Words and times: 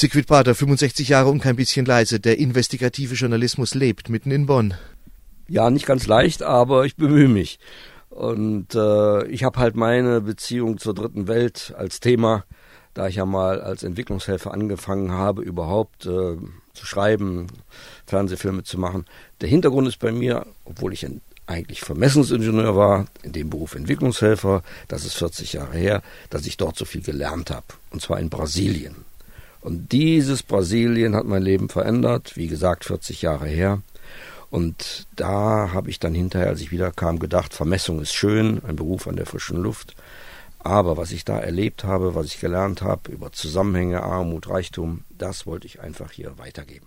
Siegfried 0.00 0.28
Bader, 0.28 0.54
65 0.54 1.08
Jahre 1.08 1.28
und 1.28 1.40
kein 1.40 1.56
bisschen 1.56 1.84
leise. 1.84 2.20
Der 2.20 2.38
investigative 2.38 3.16
Journalismus 3.16 3.74
lebt 3.74 4.10
mitten 4.10 4.30
in 4.30 4.46
Bonn. 4.46 4.74
Ja, 5.48 5.70
nicht 5.70 5.86
ganz 5.86 6.06
leicht, 6.06 6.44
aber 6.44 6.84
ich 6.84 6.94
bemühe 6.94 7.26
mich. 7.26 7.58
Und 8.08 8.76
äh, 8.76 9.26
ich 9.26 9.42
habe 9.42 9.58
halt 9.58 9.74
meine 9.74 10.20
Beziehung 10.20 10.78
zur 10.78 10.94
dritten 10.94 11.26
Welt 11.26 11.74
als 11.76 11.98
Thema, 11.98 12.44
da 12.94 13.08
ich 13.08 13.16
ja 13.16 13.26
mal 13.26 13.60
als 13.60 13.82
Entwicklungshelfer 13.82 14.54
angefangen 14.54 15.10
habe, 15.10 15.42
überhaupt 15.42 16.06
äh, 16.06 16.36
zu 16.74 16.86
schreiben, 16.86 17.48
Fernsehfilme 18.06 18.62
zu 18.62 18.78
machen. 18.78 19.04
Der 19.40 19.48
Hintergrund 19.48 19.88
ist 19.88 19.98
bei 19.98 20.12
mir, 20.12 20.46
obwohl 20.64 20.92
ich 20.92 21.04
eigentlich 21.48 21.80
Vermessungsingenieur 21.80 22.76
war, 22.76 23.06
in 23.24 23.32
dem 23.32 23.50
Beruf 23.50 23.74
Entwicklungshelfer, 23.74 24.62
das 24.86 25.04
ist 25.04 25.14
40 25.14 25.54
Jahre 25.54 25.76
her, 25.76 26.02
dass 26.30 26.46
ich 26.46 26.56
dort 26.56 26.76
so 26.76 26.84
viel 26.84 27.02
gelernt 27.02 27.50
habe. 27.50 27.66
Und 27.90 28.00
zwar 28.00 28.20
in 28.20 28.30
Brasilien. 28.30 29.07
Und 29.60 29.92
dieses 29.92 30.42
Brasilien 30.42 31.14
hat 31.14 31.26
mein 31.26 31.42
Leben 31.42 31.68
verändert, 31.68 32.36
wie 32.36 32.46
gesagt, 32.46 32.84
40 32.84 33.22
Jahre 33.22 33.46
her. 33.46 33.82
Und 34.50 35.06
da 35.16 35.70
habe 35.72 35.90
ich 35.90 35.98
dann 35.98 36.14
hinterher, 36.14 36.48
als 36.48 36.60
ich 36.60 36.70
wiederkam, 36.70 37.18
gedacht, 37.18 37.52
Vermessung 37.52 38.00
ist 38.00 38.14
schön, 38.14 38.62
ein 38.66 38.76
Beruf 38.76 39.06
an 39.06 39.16
der 39.16 39.26
frischen 39.26 39.58
Luft. 39.58 39.94
Aber 40.60 40.96
was 40.96 41.12
ich 41.12 41.24
da 41.24 41.38
erlebt 41.38 41.84
habe, 41.84 42.14
was 42.14 42.26
ich 42.26 42.40
gelernt 42.40 42.82
habe 42.82 43.12
über 43.12 43.32
Zusammenhänge, 43.32 44.02
Armut, 44.02 44.48
Reichtum, 44.48 45.04
das 45.16 45.46
wollte 45.46 45.66
ich 45.66 45.80
einfach 45.80 46.10
hier 46.10 46.38
weitergeben. 46.38 46.86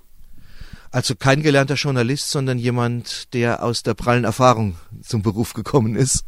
Also 0.92 1.16
kein 1.16 1.42
gelernter 1.42 1.76
Journalist, 1.76 2.32
sondern 2.32 2.58
jemand, 2.58 3.34
der 3.34 3.64
aus 3.64 3.82
der 3.84 3.94
prallen 3.94 4.26
Erfahrung 4.26 4.76
zum 5.02 5.22
Beruf 5.22 5.54
gekommen 5.54 5.96
ist. 5.96 6.26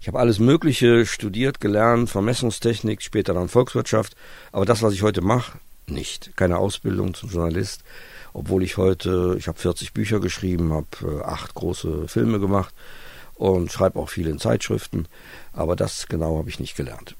Ich 0.00 0.06
habe 0.06 0.20
alles 0.20 0.38
Mögliche 0.38 1.04
studiert, 1.06 1.60
gelernt, 1.60 2.10
Vermessungstechnik, 2.10 3.02
später 3.02 3.34
dann 3.34 3.48
Volkswirtschaft. 3.48 4.14
Aber 4.52 4.66
das, 4.66 4.82
was 4.82 4.92
ich 4.92 5.02
heute 5.02 5.22
mache, 5.22 5.58
nicht. 5.90 6.36
Keine 6.36 6.58
Ausbildung 6.58 7.14
zum 7.14 7.30
Journalist 7.30 7.82
obwohl 8.34 8.64
ich 8.64 8.76
heute, 8.76 9.36
ich 9.38 9.48
habe 9.48 9.58
40 9.58 9.94
Bücher 9.94 10.20
geschrieben, 10.20 10.72
habe 10.72 11.20
äh, 11.20 11.22
acht 11.22 11.54
große 11.54 12.08
Filme 12.08 12.40
gemacht 12.40 12.74
und 13.36 13.72
schreibe 13.72 13.98
auch 13.98 14.10
viel 14.10 14.26
in 14.26 14.38
Zeitschriften, 14.38 15.06
aber 15.52 15.76
das 15.76 16.08
genau 16.08 16.36
habe 16.36 16.50
ich 16.50 16.60
nicht 16.60 16.76
gelernt. 16.76 17.14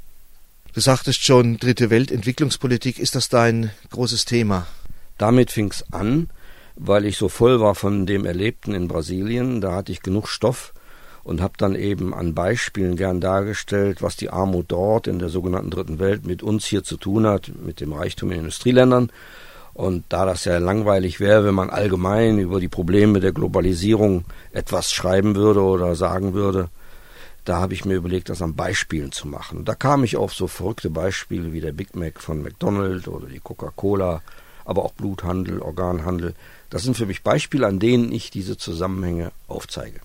Du 0.75 0.81
sagtest 0.81 1.25
schon, 1.25 1.57
dritte 1.59 1.89
Welt, 1.89 2.11
Entwicklungspolitik, 2.11 2.99
ist 2.99 3.15
das 3.15 3.29
dein 3.29 3.71
großes 3.91 4.25
Thema? 4.25 4.67
Damit 5.17 5.53
fing 5.53 5.71
es 5.71 5.85
an, 5.93 6.31
weil 6.75 7.05
ich 7.05 7.17
so 7.17 7.29
voll 7.29 7.61
war 7.61 7.77
von 7.77 8.07
dem 8.07 8.27
Erlebten 8.27 8.75
in 8.75 8.89
Brasilien, 8.89 9.61
da 9.61 9.73
hatte 9.77 9.93
ich 9.93 10.03
genug 10.03 10.29
Stoff 10.29 10.74
und 11.25 11.41
habe 11.41 11.55
dann 11.57 11.75
eben 11.75 12.15
an 12.15 12.35
Beispielen 12.35 12.97
gern 12.97 13.21
dargestellt, 13.21 14.03
was 14.03 14.17
die 14.17 14.31
Armut 14.31 14.67
dort 14.69 15.07
in 15.07 15.19
der 15.19 15.31
sogenannten 15.31 15.71
dritten 15.71 15.99
Welt 15.99 16.27
mit 16.27 16.43
uns 16.43 16.67
hier 16.67 16.85
zu 16.85 16.97
tun 16.97 17.27
hat, 17.27 17.51
mit 17.65 17.81
dem 17.81 17.93
Reichtum 17.93 18.31
in 18.31 18.41
Industrieländern 18.41 19.11
und 19.75 20.05
da 20.09 20.25
das 20.25 20.45
ja 20.45 20.59
langweilig 20.59 21.19
wäre, 21.19 21.45
wenn 21.45 21.55
man 21.55 21.69
allgemein 21.69 22.39
über 22.39 22.61
die 22.61 22.69
Probleme 22.69 23.19
der 23.19 23.33
Globalisierung 23.33 24.25
etwas 24.53 24.93
schreiben 24.93 25.35
würde 25.35 25.63
oder 25.63 25.97
sagen 25.97 26.33
würde, 26.33 26.69
da 27.45 27.61
habe 27.61 27.75
ich 27.75 27.85
mir 27.85 27.95
überlegt, 27.95 28.29
das 28.29 28.41
an 28.41 28.55
Beispielen 28.55 29.13
zu 29.13 29.27
machen. 29.29 29.65
Da 29.65 29.75
kam 29.75 30.05
ich 30.05 30.17
auf 30.17 30.33
so 30.33 30.47
verrückte 30.47 30.91
Beispiele 30.91 31.53
wie 31.53 31.61
der 31.61 31.73
Big 31.73 31.97
Mac 31.97 32.21
von 32.21 32.43
McDonald's 32.43 33.09
oder 33.09 33.27
die 33.27 33.41
Coca-Cola, 33.41 34.23
aber 34.65 34.85
auch 34.85 34.93
Bluthandel, 34.93 35.61
Organhandel. 35.61 36.35
Das 36.71 36.85
sind 36.85 36.97
für 36.97 37.07
mich 37.07 37.23
Beispiele, 37.23 37.67
an 37.67 37.81
denen 37.81 38.13
ich 38.13 38.31
diese 38.31 38.57
Zusammenhänge 38.57 39.33
aufzeige. 39.49 40.01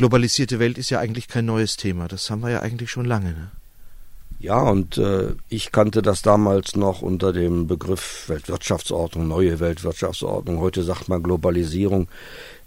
Globalisierte 0.00 0.58
Welt 0.58 0.78
ist 0.78 0.88
ja 0.88 0.98
eigentlich 0.98 1.28
kein 1.28 1.44
neues 1.44 1.76
Thema. 1.76 2.08
Das 2.08 2.30
haben 2.30 2.40
wir 2.40 2.48
ja 2.48 2.60
eigentlich 2.60 2.90
schon 2.90 3.04
lange. 3.04 3.32
Ne? 3.32 3.50
Ja, 4.38 4.62
und 4.62 4.96
äh, 4.96 5.34
ich 5.50 5.72
kannte 5.72 6.00
das 6.00 6.22
damals 6.22 6.74
noch 6.74 7.02
unter 7.02 7.34
dem 7.34 7.66
Begriff 7.66 8.26
Weltwirtschaftsordnung, 8.26 9.28
neue 9.28 9.60
Weltwirtschaftsordnung. 9.60 10.58
Heute 10.58 10.84
sagt 10.84 11.10
man 11.10 11.22
Globalisierung. 11.22 12.08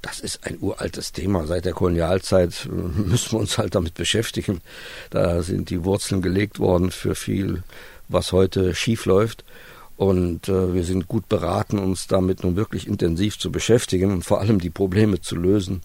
Das 0.04 0.20
ist 0.20 0.46
ein 0.46 0.60
uraltes 0.62 1.12
Thema. 1.12 1.48
Seit 1.48 1.66
der 1.66 1.74
Kolonialzeit 1.74 2.68
äh, 2.68 2.70
müssen 3.10 3.32
wir 3.32 3.40
uns 3.40 3.58
halt 3.58 3.74
damit 3.74 3.96
beschäftigen. 3.96 4.62
Da 5.10 5.42
sind 5.42 5.72
die 5.72 5.84
Wurzeln 5.84 6.22
gelegt 6.22 6.60
worden 6.60 6.92
für 6.92 7.16
viel, 7.16 7.64
was 8.10 8.32
heute 8.32 8.76
schief 8.76 9.08
läuft. 9.08 9.44
Und 9.98 10.50
äh, 10.50 10.76
wir 10.76 10.84
sind 10.84 11.08
gut 11.08 11.30
beraten, 11.30 11.80
uns 11.80 12.06
damit 12.06 12.44
nun 12.44 12.56
wirklich 12.56 12.86
intensiv 12.86 13.40
zu 13.40 13.52
beschäftigen 13.52 14.12
und 14.12 14.24
vor 14.24 14.40
allem 14.40 14.60
die 14.60 14.70
Probleme 14.70 15.20
zu 15.20 15.36
lösen. 15.36 15.82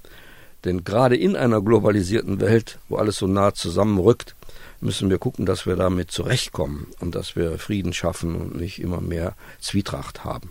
Denn 0.64 0.84
gerade 0.84 1.16
in 1.16 1.36
einer 1.36 1.62
globalisierten 1.62 2.41
Welt, 2.41 2.78
wo 2.88 2.96
alles 2.96 3.16
so 3.16 3.26
nah 3.26 3.54
zusammenrückt, 3.54 4.34
müssen 4.80 5.10
wir 5.10 5.19
gucken, 5.19 5.46
dass 5.46 5.66
wir 5.66 5.76
damit 5.76 6.10
zurechtkommen 6.10 6.88
und 7.00 7.14
dass 7.14 7.36
wir 7.36 7.58
Frieden 7.58 7.92
schaffen 7.92 8.34
und 8.34 8.56
nicht 8.56 8.80
immer 8.80 9.00
mehr 9.00 9.34
Zwietracht 9.60 10.24
haben. 10.24 10.50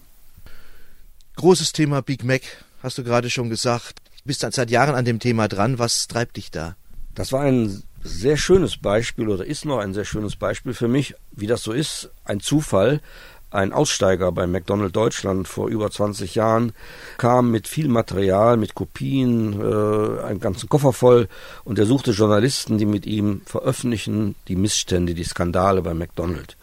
Großes 1.35 1.71
Thema 1.71 2.01
Big 2.01 2.23
Mac, 2.23 2.41
hast 2.81 2.97
du 2.97 3.03
gerade 3.03 3.29
schon 3.29 3.49
gesagt. 3.49 3.99
Du 4.21 4.23
bist 4.25 4.41
seit 4.41 4.71
Jahren 4.71 4.95
an 4.95 5.05
dem 5.05 5.19
Thema 5.19 5.47
dran. 5.47 5.79
Was 5.79 6.07
treibt 6.07 6.37
dich 6.37 6.51
da? 6.51 6.75
Das 7.15 7.31
war 7.31 7.41
ein 7.41 7.83
sehr 8.03 8.37
schönes 8.37 8.77
Beispiel 8.77 9.27
oder 9.27 9.45
ist 9.45 9.65
noch 9.65 9.79
ein 9.79 9.93
sehr 9.93 10.05
schönes 10.05 10.35
Beispiel 10.35 10.73
für 10.73 10.87
mich, 10.87 11.15
wie 11.31 11.47
das 11.47 11.63
so 11.63 11.73
ist. 11.73 12.09
Ein 12.25 12.39
Zufall 12.39 13.01
ein 13.49 13.71
Aussteiger 13.71 14.31
bei 14.31 14.45
McDonald 14.45 14.95
Deutschland 14.95 15.47
vor 15.47 15.69
über 15.69 15.89
20 15.89 16.35
Jahren 16.35 16.73
kam 17.17 17.49
mit 17.49 17.67
viel 17.67 17.87
Material, 17.87 18.57
mit 18.57 18.75
Kopien, 18.75 19.53
äh, 19.53 20.21
einen 20.23 20.39
ganzen 20.39 20.67
Koffer 20.67 20.91
voll 20.91 21.27
und 21.63 21.79
er 21.79 21.85
suchte 21.85 22.11
Journalisten, 22.11 22.77
die 22.77 22.85
mit 22.85 23.05
ihm 23.05 23.41
veröffentlichen 23.45 24.35
die 24.47 24.57
Missstände, 24.57 25.13
die 25.13 25.23
Skandale 25.23 25.81
bei 25.81 25.93
McDonald. 25.93 26.57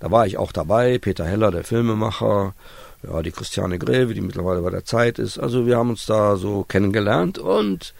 Da 0.00 0.10
war 0.12 0.26
ich 0.26 0.38
auch 0.38 0.52
dabei, 0.52 0.98
Peter 0.98 1.24
Heller, 1.24 1.50
der 1.50 1.64
Filmemacher, 1.64 2.54
ja, 3.02 3.22
die 3.22 3.32
Christiane 3.32 3.78
Greve, 3.78 4.14
die 4.14 4.20
mittlerweile 4.20 4.62
bei 4.62 4.70
der 4.70 4.84
Zeit 4.84 5.18
ist. 5.18 5.38
Also 5.38 5.66
wir 5.66 5.76
haben 5.76 5.90
uns 5.90 6.06
da 6.06 6.36
so 6.36 6.64
kennengelernt 6.64 7.38
und 7.38 7.94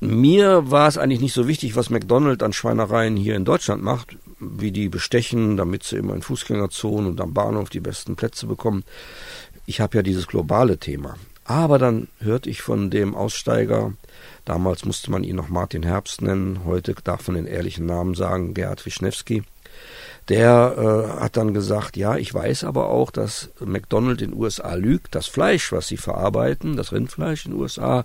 mir 0.00 0.70
war 0.70 0.88
es 0.88 0.98
eigentlich 0.98 1.20
nicht 1.20 1.34
so 1.34 1.46
wichtig, 1.46 1.76
was 1.76 1.90
McDonald 1.90 2.42
an 2.42 2.52
Schweinereien 2.52 3.16
hier 3.16 3.36
in 3.36 3.44
Deutschland 3.44 3.82
macht 3.82 4.16
wie 4.42 4.72
die 4.72 4.88
bestechen, 4.88 5.56
damit 5.56 5.84
sie 5.84 5.96
immer 5.96 6.14
in 6.14 6.22
Fußgängerzonen 6.22 7.10
und 7.10 7.20
am 7.20 7.32
Bahnhof 7.32 7.70
die 7.70 7.80
besten 7.80 8.16
Plätze 8.16 8.46
bekommen. 8.46 8.84
Ich 9.66 9.80
habe 9.80 9.96
ja 9.96 10.02
dieses 10.02 10.26
globale 10.26 10.78
Thema. 10.78 11.16
Aber 11.44 11.78
dann 11.78 12.08
hörte 12.18 12.50
ich 12.50 12.62
von 12.62 12.90
dem 12.90 13.14
Aussteiger, 13.14 13.92
damals 14.44 14.84
musste 14.84 15.10
man 15.10 15.24
ihn 15.24 15.36
noch 15.36 15.48
Martin 15.48 15.82
Herbst 15.82 16.22
nennen, 16.22 16.60
heute 16.64 16.94
darf 17.02 17.26
man 17.28 17.36
den 17.36 17.46
ehrlichen 17.46 17.86
Namen 17.86 18.14
sagen, 18.14 18.54
Gerhard 18.54 18.84
Wischnewski. 18.84 19.42
Der 20.28 20.76
äh, 21.18 21.20
hat 21.20 21.36
dann 21.36 21.52
gesagt, 21.52 21.96
ja, 21.96 22.16
ich 22.16 22.32
weiß 22.32 22.62
aber 22.62 22.88
auch, 22.88 23.10
dass 23.10 23.50
McDonald 23.58 24.22
in 24.22 24.30
den 24.30 24.40
USA 24.40 24.74
lügt. 24.74 25.16
Das 25.16 25.26
Fleisch, 25.26 25.72
was 25.72 25.88
sie 25.88 25.96
verarbeiten, 25.96 26.76
das 26.76 26.92
Rindfleisch 26.92 27.46
in 27.46 27.52
den 27.52 27.60
USA, 27.60 28.04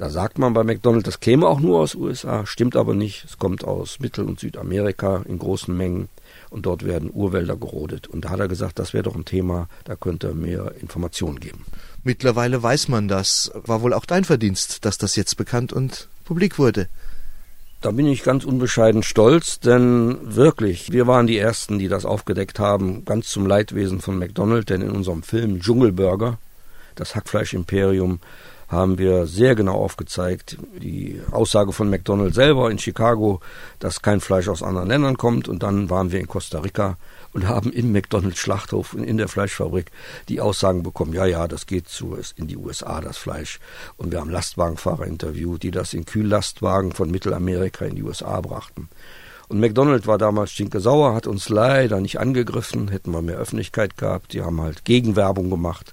da 0.00 0.08
sagt 0.08 0.38
man 0.38 0.54
bei 0.54 0.64
McDonald's, 0.64 1.04
das 1.04 1.20
käme 1.20 1.46
auch 1.46 1.60
nur 1.60 1.80
aus 1.80 1.94
USA, 1.94 2.46
stimmt 2.46 2.74
aber 2.74 2.94
nicht. 2.94 3.26
Es 3.26 3.36
kommt 3.36 3.64
aus 3.64 4.00
Mittel- 4.00 4.24
und 4.24 4.40
Südamerika 4.40 5.22
in 5.28 5.38
großen 5.38 5.76
Mengen 5.76 6.08
und 6.48 6.64
dort 6.64 6.86
werden 6.86 7.10
Urwälder 7.12 7.54
gerodet. 7.54 8.06
Und 8.06 8.24
da 8.24 8.30
hat 8.30 8.40
er 8.40 8.48
gesagt, 8.48 8.78
das 8.78 8.94
wäre 8.94 9.02
doch 9.02 9.14
ein 9.14 9.26
Thema, 9.26 9.68
da 9.84 9.96
könnte 9.96 10.28
er 10.28 10.34
mehr 10.34 10.72
Informationen 10.80 11.38
geben. 11.38 11.66
Mittlerweile 12.02 12.62
weiß 12.62 12.88
man 12.88 13.08
das. 13.08 13.52
War 13.66 13.82
wohl 13.82 13.92
auch 13.92 14.06
dein 14.06 14.24
Verdienst, 14.24 14.86
dass 14.86 14.96
das 14.96 15.16
jetzt 15.16 15.36
bekannt 15.36 15.70
und 15.70 16.08
publik 16.24 16.58
wurde. 16.58 16.88
Da 17.82 17.90
bin 17.90 18.06
ich 18.06 18.22
ganz 18.22 18.46
unbescheiden 18.46 19.02
stolz, 19.02 19.60
denn 19.60 20.16
wirklich, 20.22 20.92
wir 20.92 21.08
waren 21.08 21.26
die 21.26 21.36
Ersten, 21.36 21.78
die 21.78 21.88
das 21.88 22.06
aufgedeckt 22.06 22.58
haben, 22.58 23.04
ganz 23.04 23.28
zum 23.28 23.44
Leidwesen 23.44 24.00
von 24.00 24.18
McDonald's, 24.18 24.64
denn 24.64 24.80
in 24.80 24.92
unserem 24.92 25.22
Film 25.22 25.60
Dschungelburger, 25.60 26.38
das 26.94 27.14
Hackfleisch-Imperium, 27.14 28.20
haben 28.70 28.98
wir 28.98 29.26
sehr 29.26 29.56
genau 29.56 29.74
aufgezeigt. 29.74 30.56
Die 30.80 31.20
Aussage 31.32 31.72
von 31.72 31.90
McDonald's 31.90 32.36
selber 32.36 32.70
in 32.70 32.78
Chicago, 32.78 33.40
dass 33.80 34.00
kein 34.00 34.20
Fleisch 34.20 34.48
aus 34.48 34.62
anderen 34.62 34.88
Ländern 34.88 35.16
kommt. 35.16 35.48
Und 35.48 35.64
dann 35.64 35.90
waren 35.90 36.12
wir 36.12 36.20
in 36.20 36.28
Costa 36.28 36.60
Rica 36.60 36.96
und 37.32 37.48
haben 37.48 37.72
im 37.72 37.90
McDonald's 37.90 38.38
Schlachthof 38.38 38.94
in 38.94 39.16
der 39.16 39.26
Fleischfabrik 39.26 39.90
die 40.28 40.40
Aussagen 40.40 40.84
bekommen, 40.84 41.12
ja, 41.12 41.26
ja, 41.26 41.48
das 41.48 41.66
geht 41.66 41.88
zu, 41.88 42.16
in 42.36 42.46
die 42.46 42.56
USA, 42.56 43.00
das 43.00 43.18
Fleisch. 43.18 43.58
Und 43.96 44.12
wir 44.12 44.20
haben 44.20 44.30
Lastwagenfahrer 44.30 45.06
interviewt, 45.06 45.64
die 45.64 45.72
das 45.72 45.92
in 45.92 46.04
Kühllastwagen 46.04 46.92
von 46.92 47.10
Mittelamerika 47.10 47.84
in 47.84 47.96
die 47.96 48.04
USA 48.04 48.40
brachten. 48.40 48.88
Und 49.48 49.58
McDonald's 49.58 50.06
war 50.06 50.16
damals 50.16 50.52
stinkesauer, 50.52 51.12
hat 51.12 51.26
uns 51.26 51.48
leider 51.48 52.00
nicht 52.00 52.20
angegriffen, 52.20 52.86
hätten 52.86 53.10
wir 53.10 53.20
mehr 53.20 53.38
Öffentlichkeit 53.38 53.96
gehabt. 53.96 54.32
Die 54.32 54.42
haben 54.42 54.60
halt 54.60 54.84
Gegenwerbung 54.84 55.50
gemacht 55.50 55.92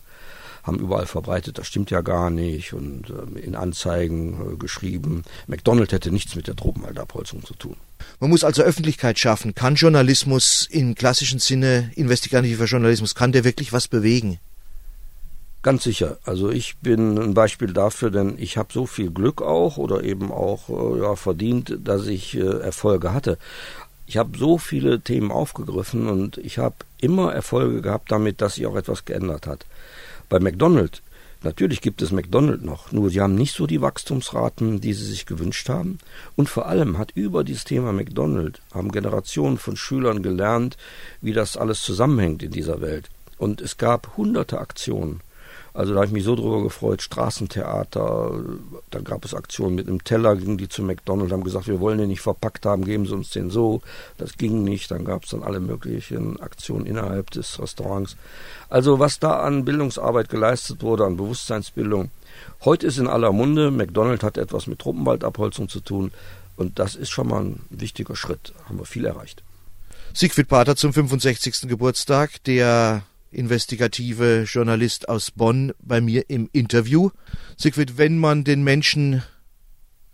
haben 0.68 0.80
überall 0.80 1.06
verbreitet, 1.06 1.58
das 1.58 1.68
stimmt 1.68 1.90
ja 1.90 2.02
gar 2.02 2.30
nicht 2.30 2.74
und 2.74 3.10
äh, 3.10 3.40
in 3.40 3.56
Anzeigen 3.56 4.54
äh, 4.54 4.56
geschrieben. 4.58 5.24
McDonald 5.48 5.92
hätte 5.92 6.12
nichts 6.12 6.36
mit 6.36 6.48
der 6.48 6.56
Tropenwaldabholzung 6.56 7.44
zu 7.44 7.54
tun. 7.56 7.78
Man 8.20 8.30
muss 8.30 8.44
also 8.44 8.62
Öffentlichkeit 8.62 9.18
schaffen. 9.18 9.56
Kann 9.56 9.76
Journalismus 9.76 10.68
im 10.70 10.96
klassischen 10.96 11.40
Sinne, 11.40 11.92
investigativer 11.96 12.66
Journalismus, 12.66 13.16
kann 13.16 13.32
der 13.32 13.44
wirklich 13.44 13.74
was 13.74 13.88
bewegen? 13.88 14.40
Ganz 15.64 15.84
sicher. 15.84 16.18
Also 16.24 16.50
ich 16.50 16.78
bin 16.78 17.18
ein 17.18 17.34
Beispiel 17.34 17.74
dafür, 17.74 18.12
denn 18.12 18.36
ich 18.38 18.58
habe 18.58 18.72
so 18.72 18.86
viel 18.86 19.10
Glück 19.12 19.42
auch 19.42 19.78
oder 19.78 20.04
eben 20.04 20.32
auch 20.32 20.70
äh, 20.70 21.02
ja, 21.02 21.16
verdient, 21.16 21.80
dass 21.84 22.08
ich 22.08 22.38
äh, 22.38 22.60
Erfolge 22.60 23.14
hatte. 23.14 23.38
Ich 24.06 24.16
habe 24.16 24.38
so 24.38 24.58
viele 24.58 25.02
Themen 25.02 25.32
aufgegriffen 25.32 26.08
und 26.08 26.38
ich 26.38 26.60
habe 26.60 26.76
immer 27.02 27.34
Erfolge 27.34 27.82
gehabt 27.82 28.12
damit, 28.12 28.40
dass 28.40 28.56
sich 28.56 28.66
auch 28.66 28.76
etwas 28.76 29.04
geändert 29.04 29.48
hat. 29.48 29.66
Bei 30.30 30.40
McDonald's 30.40 31.02
Natürlich 31.44 31.82
gibt 31.82 32.02
es 32.02 32.12
McDonald's 32.12 32.66
noch, 32.66 32.92
nur 32.92 33.10
sie 33.10 33.22
haben 33.22 33.36
nicht 33.36 33.54
so 33.54 33.68
die 33.68 33.82
Wachstumsraten, 33.82 34.82
die 34.82 34.94
sie 34.94 35.06
sich 35.06 35.28
gewünscht 35.28 35.70
haben. 35.70 36.00
Und 36.36 36.50
vor 36.50 36.66
allem 36.66 36.98
hat 36.98 37.12
über 37.12 37.44
dieses 37.44 37.64
Thema 37.64 37.94
McDonald's 37.94 38.60
haben 38.74 38.92
Generationen 38.92 39.58
von 39.58 39.78
Schülern 39.78 40.24
gelernt, 40.24 40.78
wie 41.22 41.34
das 41.34 41.56
alles 41.56 41.84
zusammenhängt 41.84 42.42
in 42.42 42.52
dieser 42.52 42.82
Welt. 42.82 43.10
Und 43.38 43.62
es 43.62 43.78
gab 43.78 44.18
hunderte 44.18 44.60
Aktionen. 44.60 45.22
Also 45.78 45.94
da 45.94 45.98
habe 45.98 46.08
ich 46.08 46.12
mich 46.12 46.24
so 46.24 46.36
drüber 46.36 46.64
gefreut, 46.64 47.04
Straßentheater, 47.04 48.32
dann 48.90 49.04
gab 49.04 49.24
es 49.24 49.36
Aktionen 49.36 49.76
mit 49.76 49.88
einem 49.88 50.04
Teller, 50.04 50.36
gingen 50.36 50.58
die 50.58 50.68
zu 50.68 50.82
McDonald's, 50.82 51.32
haben 51.32 51.44
gesagt, 51.44 51.68
wir 51.68 51.80
wollen 51.80 52.00
den 52.00 52.08
nicht 52.08 52.22
verpackt 52.22 52.66
haben, 52.66 52.84
geben 52.84 53.06
Sie 53.06 53.14
uns 53.14 53.30
den 53.30 53.52
so. 53.52 53.84
Das 54.18 54.38
ging 54.38 54.64
nicht, 54.64 54.90
dann 54.90 55.06
gab 55.06 55.26
es 55.26 55.30
dann 55.30 55.44
alle 55.44 55.60
möglichen 55.60 56.40
Aktionen 56.40 56.88
innerhalb 56.88 57.30
des 57.30 57.60
Restaurants. 57.60 58.18
Also 58.70 58.98
was 58.98 59.20
da 59.20 59.42
an 59.42 59.66
Bildungsarbeit 59.66 60.30
geleistet 60.30 60.82
wurde, 60.82 61.06
an 61.06 61.16
Bewusstseinsbildung. 61.16 62.10
Heute 62.66 62.88
ist 62.88 62.98
in 62.98 63.06
aller 63.06 63.32
Munde, 63.32 63.70
McDonald's 63.70 64.24
hat 64.24 64.40
etwas 64.40 64.66
mit 64.66 64.80
Truppenwaldabholzung 64.80 65.70
zu 65.70 65.80
tun 65.80 66.12
und 66.56 66.80
das 66.80 66.96
ist 66.96 67.12
schon 67.12 67.28
mal 67.28 67.44
ein 67.44 67.62
wichtiger 67.70 68.16
Schritt, 68.16 68.52
haben 68.68 68.80
wir 68.80 68.86
viel 68.86 69.06
erreicht. 69.06 69.44
Siegfried 70.12 70.48
Pater 70.48 70.76
zum 70.76 70.92
65. 70.92 71.70
Geburtstag, 71.70 72.44
der 72.46 73.04
investigative 73.32 74.44
Journalist 74.48 75.10
aus 75.10 75.32
Bonn, 75.32 75.74
bei 75.80 76.02
mir 76.02 76.30
im 76.30 76.50
Interview. 76.54 77.10
Siegfried, 77.58 77.98
wenn 77.98 78.18
man 78.18 78.44
den 78.44 78.64
Menschen 78.64 79.24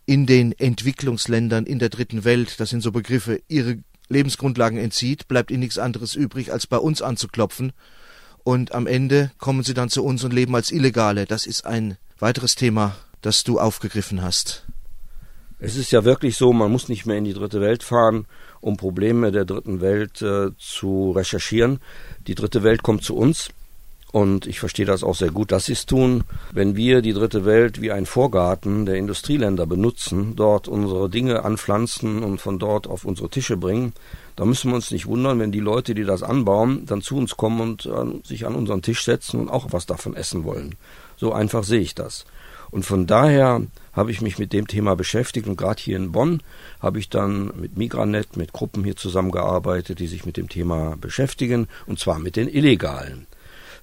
in 0.05 0.25
den 0.25 0.51
Entwicklungsländern 0.51 1.65
in 1.65 1.79
der 1.79 1.89
dritten 1.89 2.25
Welt, 2.25 2.59
das 2.59 2.69
sind 2.69 2.81
so 2.81 2.91
Begriffe, 2.91 3.41
ihre 3.47 3.79
Lebensgrundlagen 4.09 4.77
entzieht, 4.77 5.27
bleibt 5.27 5.51
ihnen 5.51 5.61
nichts 5.61 5.77
anderes 5.77 6.15
übrig, 6.15 6.51
als 6.51 6.67
bei 6.67 6.77
uns 6.77 7.01
anzuklopfen. 7.01 7.71
Und 8.43 8.73
am 8.73 8.87
Ende 8.87 9.31
kommen 9.37 9.63
sie 9.63 9.73
dann 9.73 9.89
zu 9.89 10.03
uns 10.03 10.23
und 10.23 10.33
leben 10.33 10.53
als 10.55 10.71
Illegale. 10.71 11.25
Das 11.25 11.45
ist 11.45 11.65
ein 11.65 11.97
weiteres 12.19 12.55
Thema, 12.55 12.95
das 13.21 13.43
du 13.43 13.59
aufgegriffen 13.59 14.21
hast. 14.21 14.65
Es 15.59 15.77
ist 15.77 15.91
ja 15.91 16.03
wirklich 16.03 16.35
so, 16.35 16.51
man 16.51 16.71
muss 16.71 16.89
nicht 16.89 17.05
mehr 17.05 17.17
in 17.17 17.23
die 17.23 17.33
dritte 17.33 17.61
Welt 17.61 17.83
fahren, 17.83 18.25
um 18.63 18.77
Probleme 18.77 19.31
der 19.31 19.45
dritten 19.45 19.81
Welt 19.81 20.21
äh, 20.21 20.51
zu 20.57 21.11
recherchieren. 21.11 21.79
Die 22.27 22.35
dritte 22.35 22.63
Welt 22.63 22.81
kommt 22.81 23.03
zu 23.03 23.15
uns 23.15 23.49
und 24.13 24.45
ich 24.45 24.59
verstehe 24.59 24.85
das 24.85 25.03
auch 25.03 25.15
sehr 25.15 25.31
gut, 25.31 25.51
dass 25.51 25.65
sie 25.65 25.73
es 25.73 25.85
tun. 25.85 26.23
Wenn 26.51 26.75
wir 26.75 27.01
die 27.01 27.13
dritte 27.13 27.45
Welt 27.45 27.81
wie 27.81 27.91
ein 27.91 28.05
Vorgarten 28.05 28.85
der 28.85 28.95
Industrieländer 28.95 29.65
benutzen, 29.65 30.35
dort 30.35 30.67
unsere 30.67 31.09
Dinge 31.09 31.43
anpflanzen 31.43 32.23
und 32.23 32.39
von 32.39 32.59
dort 32.59 32.87
auf 32.87 33.05
unsere 33.05 33.29
Tische 33.29 33.57
bringen, 33.57 33.93
dann 34.35 34.47
müssen 34.47 34.69
wir 34.69 34.75
uns 34.75 34.91
nicht 34.91 35.07
wundern, 35.07 35.39
wenn 35.39 35.51
die 35.51 35.59
Leute, 35.59 35.95
die 35.95 36.05
das 36.05 36.23
anbauen, 36.23 36.85
dann 36.85 37.01
zu 37.01 37.17
uns 37.17 37.37
kommen 37.37 37.59
und 37.59 37.85
äh, 37.87 38.25
sich 38.25 38.45
an 38.45 38.55
unseren 38.55 38.81
Tisch 38.81 39.03
setzen 39.03 39.39
und 39.39 39.49
auch 39.49 39.67
was 39.71 39.87
davon 39.87 40.15
essen 40.15 40.43
wollen. 40.43 40.75
So 41.17 41.33
einfach 41.33 41.63
sehe 41.63 41.81
ich 41.81 41.95
das. 41.95 42.25
Und 42.73 42.87
von 42.87 43.05
daher 43.05 43.61
habe 43.93 44.09
ich 44.09 44.19
mich 44.19 44.39
mit 44.39 44.51
dem 44.51 44.65
Thema 44.65 44.95
beschäftigt 44.95 45.47
und 45.47 45.57
gerade 45.57 45.79
hier 45.79 45.95
in 45.95 46.11
Bonn 46.11 46.41
habe 46.79 46.97
ich 46.97 47.07
dann 47.07 47.51
mit 47.55 47.77
Migranet, 47.77 48.35
mit 48.35 48.51
Gruppen 48.51 48.83
hier 48.83 48.95
zusammengearbeitet, 48.95 49.99
die 49.99 50.07
sich 50.07 50.25
mit 50.25 50.37
dem 50.37 50.49
Thema 50.49 50.95
beschäftigen 50.99 51.67
und 51.85 51.99
zwar 51.99 52.17
mit 52.17 52.35
den 52.35 52.49
Illegalen. 52.49 53.27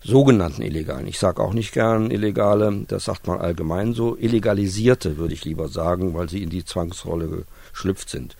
Sogenannten 0.02 0.62
Illegalen. 0.62 1.06
Ich 1.06 1.20
sage 1.20 1.40
auch 1.40 1.52
nicht 1.52 1.70
gern 1.70 2.10
Illegale, 2.10 2.84
das 2.88 3.04
sagt 3.04 3.28
man 3.28 3.38
allgemein 3.38 3.94
so. 3.94 4.16
Illegalisierte 4.16 5.18
würde 5.18 5.34
ich 5.34 5.44
lieber 5.44 5.68
sagen, 5.68 6.12
weil 6.14 6.28
sie 6.28 6.42
in 6.42 6.50
die 6.50 6.64
Zwangsrolle 6.64 7.44
geschlüpft 7.70 8.10
sind. 8.10 8.36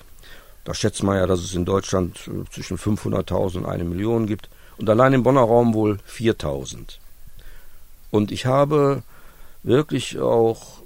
Da 0.64 0.74
schätzt 0.74 1.04
man 1.04 1.16
ja, 1.16 1.28
dass 1.28 1.44
es 1.44 1.54
in 1.54 1.64
Deutschland 1.64 2.26
äh, 2.26 2.50
zwischen 2.50 2.76
500.000 2.76 3.58
und 3.58 3.66
eine 3.66 3.84
Million 3.84 4.26
gibt 4.26 4.48
und 4.78 4.90
allein 4.90 5.12
im 5.12 5.22
Bonner 5.22 5.42
Raum 5.42 5.74
wohl 5.74 6.00
4.000. 6.10 6.96
Und 8.10 8.32
ich 8.32 8.46
habe 8.46 9.04
wirklich 9.62 10.18
auch 10.18 10.82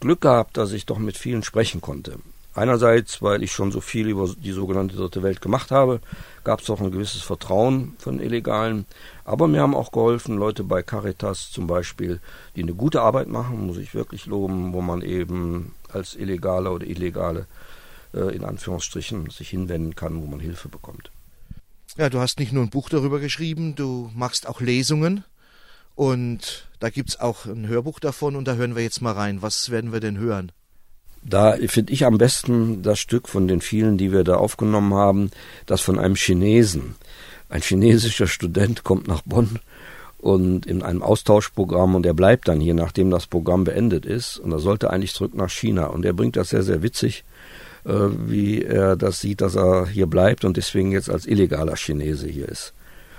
Glück 0.00 0.20
gehabt, 0.20 0.56
dass 0.56 0.72
ich 0.72 0.86
doch 0.86 0.98
mit 0.98 1.16
vielen 1.16 1.42
sprechen 1.42 1.80
konnte. 1.80 2.18
Einerseits, 2.56 3.20
weil 3.20 3.42
ich 3.42 3.50
schon 3.50 3.72
so 3.72 3.80
viel 3.80 4.08
über 4.08 4.32
die 4.38 4.52
sogenannte 4.52 4.94
Dritte 4.94 5.24
Welt 5.24 5.40
gemacht 5.40 5.72
habe, 5.72 6.00
gab 6.44 6.60
es 6.60 6.70
auch 6.70 6.80
ein 6.80 6.92
gewisses 6.92 7.22
Vertrauen 7.22 7.96
von 7.98 8.20
Illegalen. 8.20 8.86
Aber 9.24 9.48
mir 9.48 9.60
haben 9.60 9.74
auch 9.74 9.90
geholfen 9.90 10.36
Leute 10.36 10.62
bei 10.62 10.82
Caritas 10.82 11.50
zum 11.50 11.66
Beispiel, 11.66 12.20
die 12.54 12.62
eine 12.62 12.74
gute 12.74 13.02
Arbeit 13.02 13.26
machen, 13.26 13.66
muss 13.66 13.78
ich 13.78 13.92
wirklich 13.92 14.26
loben, 14.26 14.72
wo 14.72 14.82
man 14.82 15.02
eben 15.02 15.74
als 15.88 16.14
Illegale 16.14 16.70
oder 16.70 16.86
Illegale 16.86 17.46
äh, 18.12 18.36
in 18.36 18.44
Anführungsstrichen 18.44 19.30
sich 19.30 19.48
hinwenden 19.48 19.96
kann, 19.96 20.22
wo 20.22 20.26
man 20.26 20.38
Hilfe 20.38 20.68
bekommt. 20.68 21.10
Ja, 21.96 22.08
du 22.08 22.20
hast 22.20 22.38
nicht 22.38 22.52
nur 22.52 22.62
ein 22.62 22.70
Buch 22.70 22.88
darüber 22.88 23.18
geschrieben, 23.18 23.74
du 23.74 24.10
machst 24.14 24.46
auch 24.46 24.60
Lesungen. 24.60 25.24
Und 25.94 26.66
da 26.80 26.90
gibt's 26.90 27.20
auch 27.20 27.46
ein 27.46 27.68
Hörbuch 27.68 28.00
davon 28.00 28.36
und 28.36 28.48
da 28.48 28.54
hören 28.54 28.74
wir 28.74 28.82
jetzt 28.82 29.00
mal 29.00 29.12
rein. 29.12 29.42
Was 29.42 29.70
werden 29.70 29.92
wir 29.92 30.00
denn 30.00 30.18
hören? 30.18 30.52
Da 31.22 31.56
finde 31.68 31.92
ich 31.92 32.04
am 32.04 32.18
besten 32.18 32.82
das 32.82 32.98
Stück 32.98 33.28
von 33.28 33.48
den 33.48 33.60
vielen, 33.60 33.96
die 33.96 34.12
wir 34.12 34.24
da 34.24 34.36
aufgenommen 34.36 34.92
haben, 34.92 35.30
das 35.66 35.80
von 35.80 35.98
einem 35.98 36.16
Chinesen. 36.16 36.96
Ein 37.48 37.62
chinesischer 37.62 38.26
Student 38.26 38.84
kommt 38.84 39.08
nach 39.08 39.22
Bonn 39.22 39.60
und 40.18 40.66
in 40.66 40.82
einem 40.82 41.02
Austauschprogramm 41.02 41.94
und 41.94 42.04
er 42.04 42.14
bleibt 42.14 42.48
dann 42.48 42.60
hier, 42.60 42.74
nachdem 42.74 43.10
das 43.10 43.26
Programm 43.26 43.64
beendet 43.64 44.04
ist. 44.04 44.38
Und 44.38 44.52
er 44.52 44.58
sollte 44.58 44.90
eigentlich 44.90 45.14
zurück 45.14 45.34
nach 45.34 45.50
China. 45.50 45.86
Und 45.86 46.04
er 46.04 46.12
bringt 46.12 46.36
das 46.36 46.50
sehr, 46.50 46.62
sehr 46.62 46.82
witzig, 46.82 47.24
äh, 47.84 47.92
wie 48.26 48.62
er 48.62 48.96
das 48.96 49.20
sieht, 49.20 49.40
dass 49.40 49.54
er 49.54 49.86
hier 49.86 50.06
bleibt 50.06 50.44
und 50.44 50.56
deswegen 50.56 50.92
jetzt 50.92 51.08
als 51.08 51.26
illegaler 51.26 51.76
Chinese 51.76 52.26
hier 52.26 52.48
ist 52.48 52.74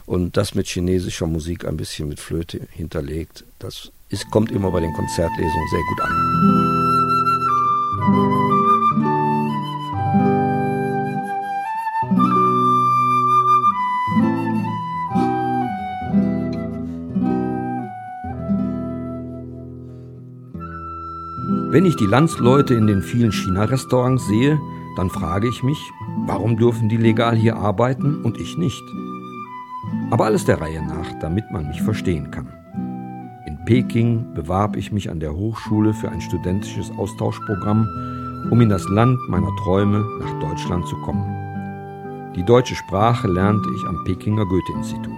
und 0.05 0.37
das 0.37 0.55
mit 0.55 0.67
chinesischer 0.67 1.27
Musik 1.27 1.65
ein 1.65 1.77
bisschen 1.77 2.07
mit 2.07 2.19
Flöte 2.19 2.67
hinterlegt. 2.71 3.43
Das 3.59 3.91
ist, 4.09 4.29
kommt 4.31 4.51
immer 4.51 4.71
bei 4.71 4.79
den 4.79 4.93
Konzertlesungen 4.93 5.67
sehr 5.71 5.83
gut 5.89 6.01
an. 6.01 6.75
Wenn 21.71 21.85
ich 21.85 21.97
die 21.97 22.05
Landsleute 22.05 22.73
in 22.73 22.87
den 22.87 23.01
vielen 23.01 23.33
China-Restaurants 23.33 24.25
sehe, 24.27 24.57
dann 24.95 25.09
frage 25.09 25.49
ich 25.49 25.61
mich, 25.61 25.77
warum 26.25 26.55
dürfen 26.57 26.87
die 26.87 26.95
legal 26.95 27.35
hier 27.35 27.57
arbeiten 27.57 28.23
und 28.23 28.39
ich 28.39 28.55
nicht? 28.55 28.81
Aber 30.15 30.27
alles 30.27 30.45
der 30.45 30.61
Reihe 30.61 30.81
nach, 30.81 31.11
damit 31.19 31.51
man 31.51 31.67
mich 31.67 31.81
verstehen 31.81 32.31
kann. 32.31 32.47
In 33.45 33.65
Peking 33.65 34.33
bewarb 34.33 34.77
ich 34.77 34.93
mich 34.93 35.09
an 35.09 35.19
der 35.19 35.35
Hochschule 35.35 35.93
für 35.93 36.07
ein 36.07 36.21
studentisches 36.21 36.89
Austauschprogramm, 36.97 37.85
um 38.49 38.61
in 38.61 38.69
das 38.69 38.87
Land 38.87 39.19
meiner 39.27 39.53
Träume 39.57 40.05
nach 40.21 40.39
Deutschland 40.39 40.87
zu 40.87 40.95
kommen. 41.01 42.31
Die 42.33 42.45
deutsche 42.45 42.75
Sprache 42.75 43.27
lernte 43.27 43.67
ich 43.75 43.85
am 43.85 44.05
Pekinger 44.05 44.45
Goethe-Institut. 44.45 45.11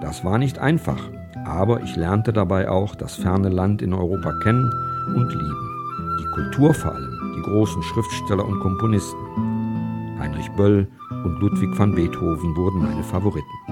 Das 0.00 0.24
war 0.24 0.38
nicht 0.38 0.60
einfach, 0.60 1.02
aber 1.44 1.82
ich 1.82 1.96
lernte 1.96 2.32
dabei 2.32 2.70
auch 2.70 2.94
das 2.94 3.16
ferne 3.16 3.48
Land 3.48 3.82
in 3.82 3.92
Europa 3.92 4.38
kennen 4.44 4.70
und 5.16 5.28
lieben. 5.32 6.18
Die 6.20 6.32
Kultur 6.32 6.72
vor 6.74 6.94
allem, 6.94 7.34
die 7.36 7.42
großen 7.42 7.82
Schriftsteller 7.82 8.46
und 8.46 8.60
Komponisten. 8.60 9.18
Heinrich 10.20 10.48
Böll 10.52 10.86
und 11.24 11.40
Ludwig 11.40 11.76
van 11.76 11.92
Beethoven 11.92 12.56
wurden 12.56 12.82
meine 12.84 13.02
Favoriten. 13.02 13.65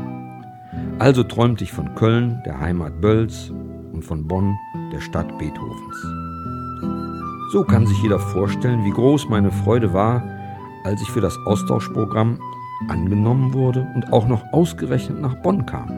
Also 1.00 1.24
träumte 1.24 1.64
ich 1.64 1.72
von 1.72 1.94
Köln, 1.96 2.40
der 2.46 2.60
Heimat 2.60 3.00
Bölls, 3.00 3.50
und 3.92 4.04
von 4.04 4.26
Bonn, 4.26 4.56
der 4.92 5.00
Stadt 5.00 5.26
Beethovens. 5.38 6.06
So 7.52 7.64
kann 7.64 7.86
sich 7.86 8.00
jeder 8.02 8.18
vorstellen, 8.18 8.84
wie 8.84 8.90
groß 8.90 9.28
meine 9.28 9.50
Freude 9.50 9.92
war, 9.92 10.22
als 10.84 11.02
ich 11.02 11.10
für 11.10 11.20
das 11.20 11.36
Austauschprogramm 11.46 12.38
angenommen 12.88 13.54
wurde 13.54 13.86
und 13.94 14.12
auch 14.12 14.28
noch 14.28 14.42
ausgerechnet 14.52 15.20
nach 15.20 15.34
Bonn 15.36 15.66
kam. 15.66 15.90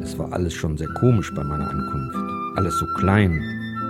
Es 0.00 0.18
war 0.18 0.32
alles 0.32 0.54
schon 0.54 0.76
sehr 0.76 0.88
komisch 1.00 1.32
bei 1.34 1.44
meiner 1.44 1.68
Ankunft. 1.68 2.16
Alles 2.56 2.76
so 2.78 2.86
klein, 2.98 3.40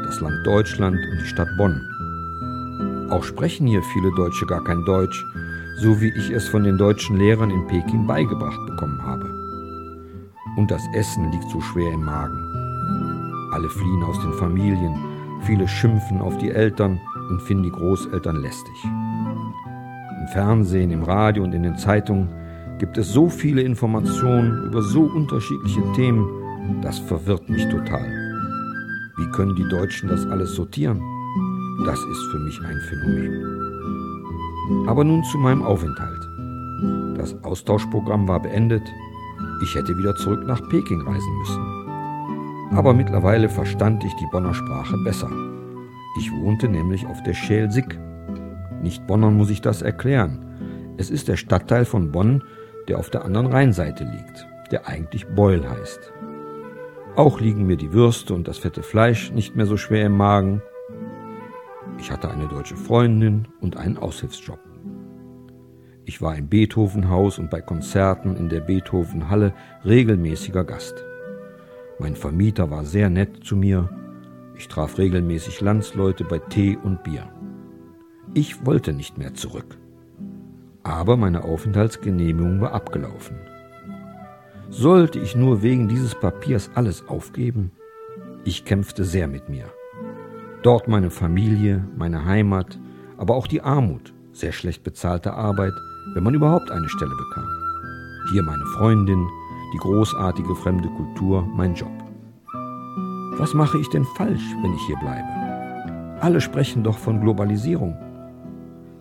das 0.04 0.20
Land 0.20 0.46
Deutschland 0.46 0.96
und 0.96 1.20
die 1.20 1.26
Stadt 1.26 1.48
Bonn. 1.56 1.80
Auch 3.10 3.24
sprechen 3.24 3.66
hier 3.66 3.82
viele 3.94 4.10
Deutsche 4.14 4.46
gar 4.46 4.62
kein 4.64 4.84
Deutsch, 4.84 5.24
so 5.78 6.00
wie 6.00 6.12
ich 6.18 6.30
es 6.30 6.48
von 6.48 6.64
den 6.64 6.76
deutschen 6.76 7.16
Lehrern 7.18 7.50
in 7.50 7.66
Peking 7.66 8.06
beigebracht 8.06 8.58
bekommen 8.66 9.02
habe 9.02 9.29
und 10.60 10.70
das 10.70 10.86
Essen 10.92 11.32
liegt 11.32 11.48
so 11.48 11.58
schwer 11.62 11.90
im 11.92 12.04
Magen. 12.04 12.38
Alle 13.52 13.70
fliehen 13.70 14.02
aus 14.04 14.20
den 14.20 14.34
Familien, 14.34 14.94
viele 15.40 15.66
schimpfen 15.66 16.20
auf 16.20 16.36
die 16.36 16.50
Eltern 16.50 17.00
und 17.30 17.40
finden 17.40 17.62
die 17.62 17.70
Großeltern 17.70 18.36
lästig. 18.36 18.84
Im 18.84 20.28
Fernsehen, 20.34 20.90
im 20.90 21.02
Radio 21.02 21.44
und 21.44 21.54
in 21.54 21.62
den 21.62 21.78
Zeitungen 21.78 22.28
gibt 22.78 22.98
es 22.98 23.10
so 23.10 23.30
viele 23.30 23.62
Informationen 23.62 24.66
über 24.66 24.82
so 24.82 25.04
unterschiedliche 25.04 25.80
Themen, 25.94 26.28
das 26.82 26.98
verwirrt 26.98 27.48
mich 27.48 27.66
total. 27.68 28.06
Wie 29.16 29.30
können 29.30 29.56
die 29.56 29.68
Deutschen 29.70 30.10
das 30.10 30.26
alles 30.26 30.54
sortieren? 30.54 31.00
Das 31.86 31.98
ist 31.98 32.22
für 32.30 32.38
mich 32.38 32.60
ein 32.60 32.80
Phänomen. 32.90 34.88
Aber 34.88 35.04
nun 35.04 35.24
zu 35.24 35.38
meinem 35.38 35.62
Aufenthalt. 35.62 36.28
Das 37.16 37.34
Austauschprogramm 37.44 38.28
war 38.28 38.40
beendet. 38.40 38.82
Ich 39.62 39.74
hätte 39.74 39.96
wieder 39.98 40.16
zurück 40.16 40.46
nach 40.46 40.66
Peking 40.68 41.02
reisen 41.02 41.38
müssen. 41.38 41.80
Aber 42.72 42.94
mittlerweile 42.94 43.48
verstand 43.48 44.04
ich 44.04 44.14
die 44.14 44.26
Bonner 44.32 44.54
Sprache 44.54 44.96
besser. 45.04 45.30
Ich 46.18 46.32
wohnte 46.32 46.68
nämlich 46.68 47.06
auf 47.06 47.22
der 47.24 47.34
Schelsig. 47.34 47.98
Nicht 48.82 49.06
Bonnern 49.06 49.36
muss 49.36 49.50
ich 49.50 49.60
das 49.60 49.82
erklären. 49.82 50.94
Es 50.96 51.10
ist 51.10 51.28
der 51.28 51.36
Stadtteil 51.36 51.84
von 51.84 52.10
Bonn, 52.10 52.42
der 52.88 52.98
auf 52.98 53.10
der 53.10 53.24
anderen 53.24 53.48
Rheinseite 53.48 54.04
liegt, 54.04 54.46
der 54.70 54.88
eigentlich 54.88 55.26
Beul 55.28 55.68
heißt. 55.68 56.12
Auch 57.16 57.40
liegen 57.40 57.66
mir 57.66 57.76
die 57.76 57.92
Würste 57.92 58.32
und 58.32 58.48
das 58.48 58.58
fette 58.58 58.82
Fleisch 58.82 59.30
nicht 59.32 59.56
mehr 59.56 59.66
so 59.66 59.76
schwer 59.76 60.06
im 60.06 60.16
Magen. 60.16 60.62
Ich 61.98 62.10
hatte 62.10 62.30
eine 62.30 62.48
deutsche 62.48 62.76
Freundin 62.76 63.48
und 63.60 63.76
einen 63.76 63.98
Aushilfsjob. 63.98 64.69
Ich 66.04 66.22
war 66.22 66.36
im 66.36 66.48
Beethovenhaus 66.48 67.38
und 67.38 67.50
bei 67.50 67.60
Konzerten 67.60 68.36
in 68.36 68.48
der 68.48 68.60
Beethovenhalle 68.60 69.52
regelmäßiger 69.84 70.64
Gast. 70.64 71.04
Mein 71.98 72.16
Vermieter 72.16 72.70
war 72.70 72.84
sehr 72.84 73.10
nett 73.10 73.44
zu 73.44 73.56
mir. 73.56 73.90
Ich 74.56 74.68
traf 74.68 74.98
regelmäßig 74.98 75.60
Landsleute 75.60 76.24
bei 76.24 76.38
Tee 76.38 76.78
und 76.82 77.02
Bier. 77.04 77.28
Ich 78.34 78.64
wollte 78.64 78.92
nicht 78.92 79.18
mehr 79.18 79.34
zurück. 79.34 79.76
Aber 80.82 81.16
meine 81.16 81.44
Aufenthaltsgenehmigung 81.44 82.60
war 82.60 82.72
abgelaufen. 82.72 83.36
Sollte 84.70 85.18
ich 85.18 85.36
nur 85.36 85.62
wegen 85.62 85.88
dieses 85.88 86.14
Papiers 86.14 86.70
alles 86.74 87.06
aufgeben? 87.08 87.72
Ich 88.44 88.64
kämpfte 88.64 89.04
sehr 89.04 89.28
mit 89.28 89.48
mir. 89.48 89.66
Dort 90.62 90.88
meine 90.88 91.10
Familie, 91.10 91.86
meine 91.96 92.24
Heimat, 92.24 92.78
aber 93.18 93.34
auch 93.34 93.46
die 93.46 93.60
Armut, 93.60 94.14
sehr 94.32 94.52
schlecht 94.52 94.82
bezahlte 94.84 95.34
Arbeit, 95.34 95.74
wenn 96.14 96.24
man 96.24 96.34
überhaupt 96.34 96.70
eine 96.70 96.88
Stelle 96.88 97.14
bekam. 97.16 97.48
Hier 98.30 98.42
meine 98.42 98.66
Freundin, 98.66 99.26
die 99.72 99.78
großartige 99.78 100.54
fremde 100.56 100.88
Kultur, 100.88 101.46
mein 101.56 101.74
Job. 101.74 101.92
Was 103.38 103.54
mache 103.54 103.78
ich 103.78 103.88
denn 103.88 104.04
falsch, 104.16 104.44
wenn 104.62 104.74
ich 104.74 104.82
hier 104.82 104.96
bleibe? 104.96 105.28
Alle 106.20 106.40
sprechen 106.40 106.84
doch 106.84 106.98
von 106.98 107.20
Globalisierung. 107.20 107.96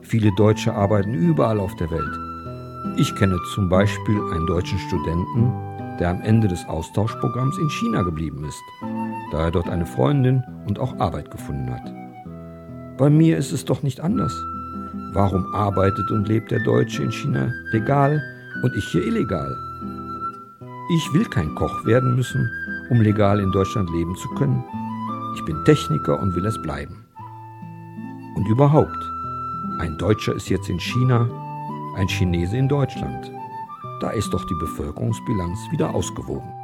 Viele 0.01 0.31
Deutsche 0.35 0.73
arbeiten 0.73 1.13
überall 1.13 1.59
auf 1.59 1.75
der 1.75 1.91
Welt. 1.91 2.19
Ich 2.97 3.13
kenne 3.15 3.37
zum 3.53 3.69
Beispiel 3.69 4.19
einen 4.31 4.47
deutschen 4.47 4.79
Studenten, 4.79 5.51
der 5.99 6.09
am 6.09 6.21
Ende 6.21 6.47
des 6.47 6.65
Austauschprogramms 6.65 7.57
in 7.57 7.69
China 7.69 8.03
geblieben 8.03 8.45
ist, 8.45 8.61
da 9.31 9.45
er 9.45 9.51
dort 9.51 9.69
eine 9.69 9.85
Freundin 9.85 10.43
und 10.67 10.79
auch 10.79 10.97
Arbeit 10.99 11.29
gefunden 11.29 11.69
hat. 11.69 11.93
Bei 12.97 13.09
mir 13.09 13.37
ist 13.37 13.51
es 13.51 13.65
doch 13.65 13.83
nicht 13.83 13.99
anders. 13.99 14.33
Warum 15.13 15.45
arbeitet 15.53 16.11
und 16.11 16.27
lebt 16.27 16.51
der 16.51 16.63
Deutsche 16.63 17.03
in 17.03 17.11
China 17.11 17.51
legal 17.71 18.21
und 18.63 18.75
ich 18.75 18.85
hier 18.85 19.05
illegal? 19.05 19.55
Ich 20.91 21.13
will 21.13 21.25
kein 21.25 21.53
Koch 21.55 21.85
werden 21.85 22.15
müssen, 22.15 22.49
um 22.89 23.01
legal 23.01 23.39
in 23.39 23.51
Deutschland 23.51 23.89
leben 23.91 24.15
zu 24.15 24.29
können. 24.29 24.63
Ich 25.35 25.45
bin 25.45 25.63
Techniker 25.65 26.19
und 26.19 26.35
will 26.35 26.45
es 26.45 26.61
bleiben. 26.61 27.05
Und 28.35 28.47
überhaupt, 28.47 28.97
ein 29.79 29.97
Deutscher 29.97 30.33
ist 30.33 30.49
jetzt 30.49 30.69
in 30.69 30.79
China, 30.79 31.29
ein 31.95 32.07
Chinese 32.07 32.57
in 32.57 32.67
Deutschland. 32.67 33.31
Da 33.99 34.11
ist 34.11 34.29
doch 34.33 34.45
die 34.45 34.55
Bevölkerungsbilanz 34.55 35.59
wieder 35.71 35.93
ausgewogen. 35.93 36.58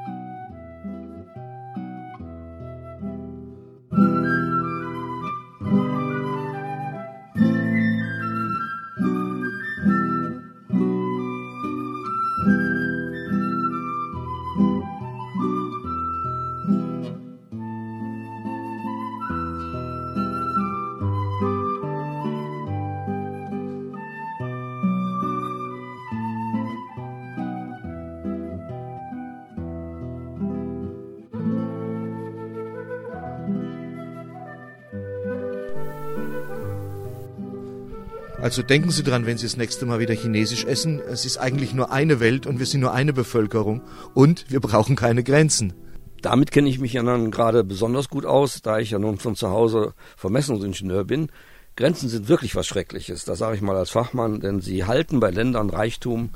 Also 38.41 38.61
denken 38.61 38.91
Sie 38.91 39.03
dran, 39.03 39.25
wenn 39.25 39.37
Sie 39.37 39.45
das 39.45 39.57
nächste 39.57 39.85
Mal 39.85 39.99
wieder 39.99 40.13
Chinesisch 40.13 40.65
essen, 40.65 40.99
es 40.99 41.25
ist 41.25 41.37
eigentlich 41.37 41.73
nur 41.73 41.91
eine 41.91 42.19
Welt 42.19 42.45
und 42.45 42.59
wir 42.59 42.65
sind 42.65 42.81
nur 42.81 42.93
eine 42.93 43.13
Bevölkerung 43.13 43.81
und 44.13 44.45
wir 44.49 44.59
brauchen 44.59 44.95
keine 44.95 45.23
Grenzen. 45.23 45.73
Damit 46.21 46.51
kenne 46.51 46.69
ich 46.69 46.79
mich 46.79 46.93
ja 46.93 47.03
dann 47.03 47.31
gerade 47.31 47.63
besonders 47.63 48.09
gut 48.09 48.25
aus, 48.25 48.61
da 48.61 48.79
ich 48.79 48.91
ja 48.91 48.99
nun 48.99 49.17
von 49.17 49.35
zu 49.35 49.49
Hause 49.49 49.93
Vermessungsingenieur 50.17 51.05
bin. 51.05 51.29
Grenzen 51.75 52.09
sind 52.09 52.27
wirklich 52.27 52.55
was 52.55 52.67
Schreckliches, 52.67 53.25
das 53.25 53.39
sage 53.39 53.55
ich 53.55 53.61
mal 53.61 53.75
als 53.75 53.89
Fachmann, 53.89 54.41
denn 54.41 54.61
sie 54.61 54.85
halten 54.85 55.19
bei 55.19 55.29
Ländern 55.29 55.69
Reichtum, 55.69 56.29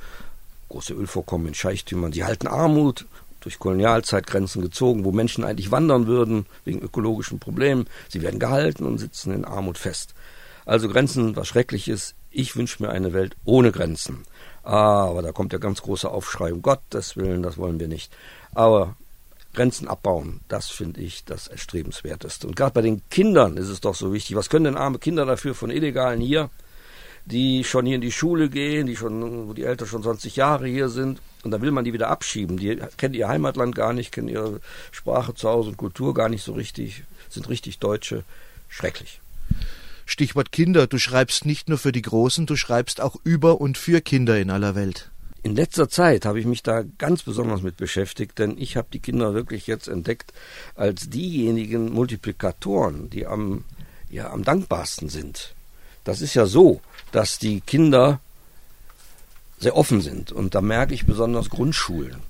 große 0.69 0.93
Ölvorkommen 0.93 1.47
in 1.47 1.53
Scheichtümern, 1.53 2.11
sie 2.11 2.23
halten 2.23 2.47
Armut, 2.47 3.05
durch 3.41 3.59
Kolonialzeitgrenzen 3.59 4.61
gezogen, 4.61 5.05
wo 5.05 5.11
Menschen 5.11 5.43
eigentlich 5.43 5.71
wandern 5.71 6.07
würden 6.07 6.45
wegen 6.65 6.81
ökologischen 6.81 7.39
Problemen. 7.39 7.87
Sie 8.09 8.21
werden 8.21 8.39
gehalten 8.39 8.85
und 8.85 8.97
sitzen 8.97 9.33
in 9.33 9.45
Armut 9.45 9.77
fest. 9.77 10.13
Also 10.69 10.87
Grenzen 10.87 11.23
sind 11.23 11.35
was 11.35 11.47
Schreckliches. 11.47 12.13
Ich 12.29 12.55
wünsche 12.55 12.83
mir 12.83 12.91
eine 12.91 13.11
Welt 13.11 13.35
ohne 13.43 13.71
Grenzen. 13.71 14.23
aber 14.61 15.23
da 15.23 15.31
kommt 15.31 15.51
der 15.51 15.59
ganz 15.59 15.81
große 15.81 16.07
Aufschrei, 16.07 16.53
um 16.53 16.61
Gottes 16.61 17.17
Willen, 17.17 17.41
das 17.41 17.57
wollen 17.57 17.79
wir 17.79 17.87
nicht. 17.87 18.13
Aber 18.53 18.95
Grenzen 19.55 19.87
abbauen, 19.87 20.41
das 20.47 20.69
finde 20.69 21.01
ich 21.01 21.25
das 21.25 21.47
Erstrebenswerteste. 21.47 22.45
Und 22.45 22.55
gerade 22.55 22.73
bei 22.73 22.83
den 22.83 23.01
Kindern 23.09 23.57
ist 23.57 23.69
es 23.69 23.81
doch 23.81 23.95
so 23.95 24.13
wichtig. 24.13 24.35
Was 24.35 24.49
können 24.49 24.65
denn 24.65 24.77
arme 24.77 24.99
Kinder 24.99 25.25
dafür 25.25 25.55
von 25.55 25.71
Illegalen 25.71 26.21
hier, 26.21 26.51
die 27.25 27.63
schon 27.63 27.87
hier 27.87 27.95
in 27.95 28.01
die 28.01 28.11
Schule 28.11 28.47
gehen, 28.47 28.85
die 28.85 28.95
schon, 28.95 29.47
wo 29.47 29.53
die 29.53 29.63
Eltern 29.63 29.87
schon 29.87 30.03
20 30.03 30.35
Jahre 30.35 30.67
hier 30.67 30.89
sind, 30.89 31.19
und 31.43 31.49
dann 31.49 31.63
will 31.63 31.71
man 31.71 31.83
die 31.83 31.93
wieder 31.93 32.09
abschieben. 32.09 32.57
Die 32.57 32.79
kennen 32.97 33.15
ihr 33.15 33.27
Heimatland 33.27 33.73
gar 33.73 33.93
nicht, 33.93 34.11
kennen 34.11 34.29
ihre 34.29 34.61
Sprache 34.91 35.33
zu 35.33 35.49
Hause 35.49 35.69
und 35.69 35.77
Kultur 35.77 36.13
gar 36.13 36.29
nicht 36.29 36.43
so 36.43 36.53
richtig, 36.53 37.05
sind 37.27 37.49
richtig 37.49 37.79
Deutsche. 37.79 38.23
Schrecklich. 38.67 39.19
Stichwort 40.09 40.51
Kinder, 40.51 40.87
du 40.87 40.97
schreibst 40.97 41.45
nicht 41.45 41.69
nur 41.69 41.77
für 41.77 41.91
die 41.91 42.01
Großen, 42.01 42.47
du 42.47 42.55
schreibst 42.55 42.99
auch 42.99 43.15
über 43.23 43.61
und 43.61 43.77
für 43.77 44.01
Kinder 44.01 44.39
in 44.39 44.49
aller 44.49 44.73
Welt. 44.73 45.11
In 45.43 45.55
letzter 45.55 45.87
Zeit 45.87 46.25
habe 46.25 46.39
ich 46.39 46.47
mich 46.47 46.63
da 46.63 46.81
ganz 46.97 47.21
besonders 47.21 47.61
mit 47.61 47.77
beschäftigt, 47.77 48.39
denn 48.39 48.57
ich 48.57 48.75
habe 48.75 48.87
die 48.91 48.99
Kinder 48.99 49.35
wirklich 49.35 49.67
jetzt 49.67 49.87
entdeckt 49.87 50.33
als 50.73 51.11
diejenigen 51.11 51.93
Multiplikatoren, 51.93 53.11
die 53.11 53.27
am, 53.27 53.65
ja, 54.09 54.31
am 54.31 54.43
dankbarsten 54.43 55.09
sind. 55.09 55.53
Das 56.05 56.21
ist 56.21 56.33
ja 56.33 56.47
so, 56.47 56.81
dass 57.11 57.37
die 57.37 57.61
Kinder 57.61 58.19
sehr 59.59 59.77
offen 59.77 60.01
sind 60.01 60.31
und 60.31 60.55
da 60.55 60.61
merke 60.61 60.95
ich 60.95 61.05
besonders 61.05 61.51
Grundschulen. 61.51 62.28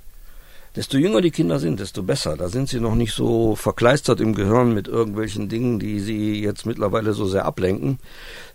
Desto 0.80 0.98
jünger 0.98 1.20
die 1.20 1.32
Kinder 1.32 1.60
sind, 1.60 1.82
desto 1.82 2.04
besser. 2.04 2.38
Da 2.38 2.48
sind 2.48 2.70
sie 2.70 2.80
noch 2.80 2.96
nicht 2.96 3.12
so 3.12 3.58
verkleistert 3.58 4.22
im 4.22 4.34
Gehirn 4.34 4.74
mit 4.74 4.88
irgendwelchen 4.88 5.50
Dingen, 5.50 5.78
die 5.78 6.00
sie 6.00 6.42
jetzt 6.42 6.66
mittlerweile 6.66 7.12
so 7.12 7.26
sehr 7.26 7.44
ablenken. 7.44 8.00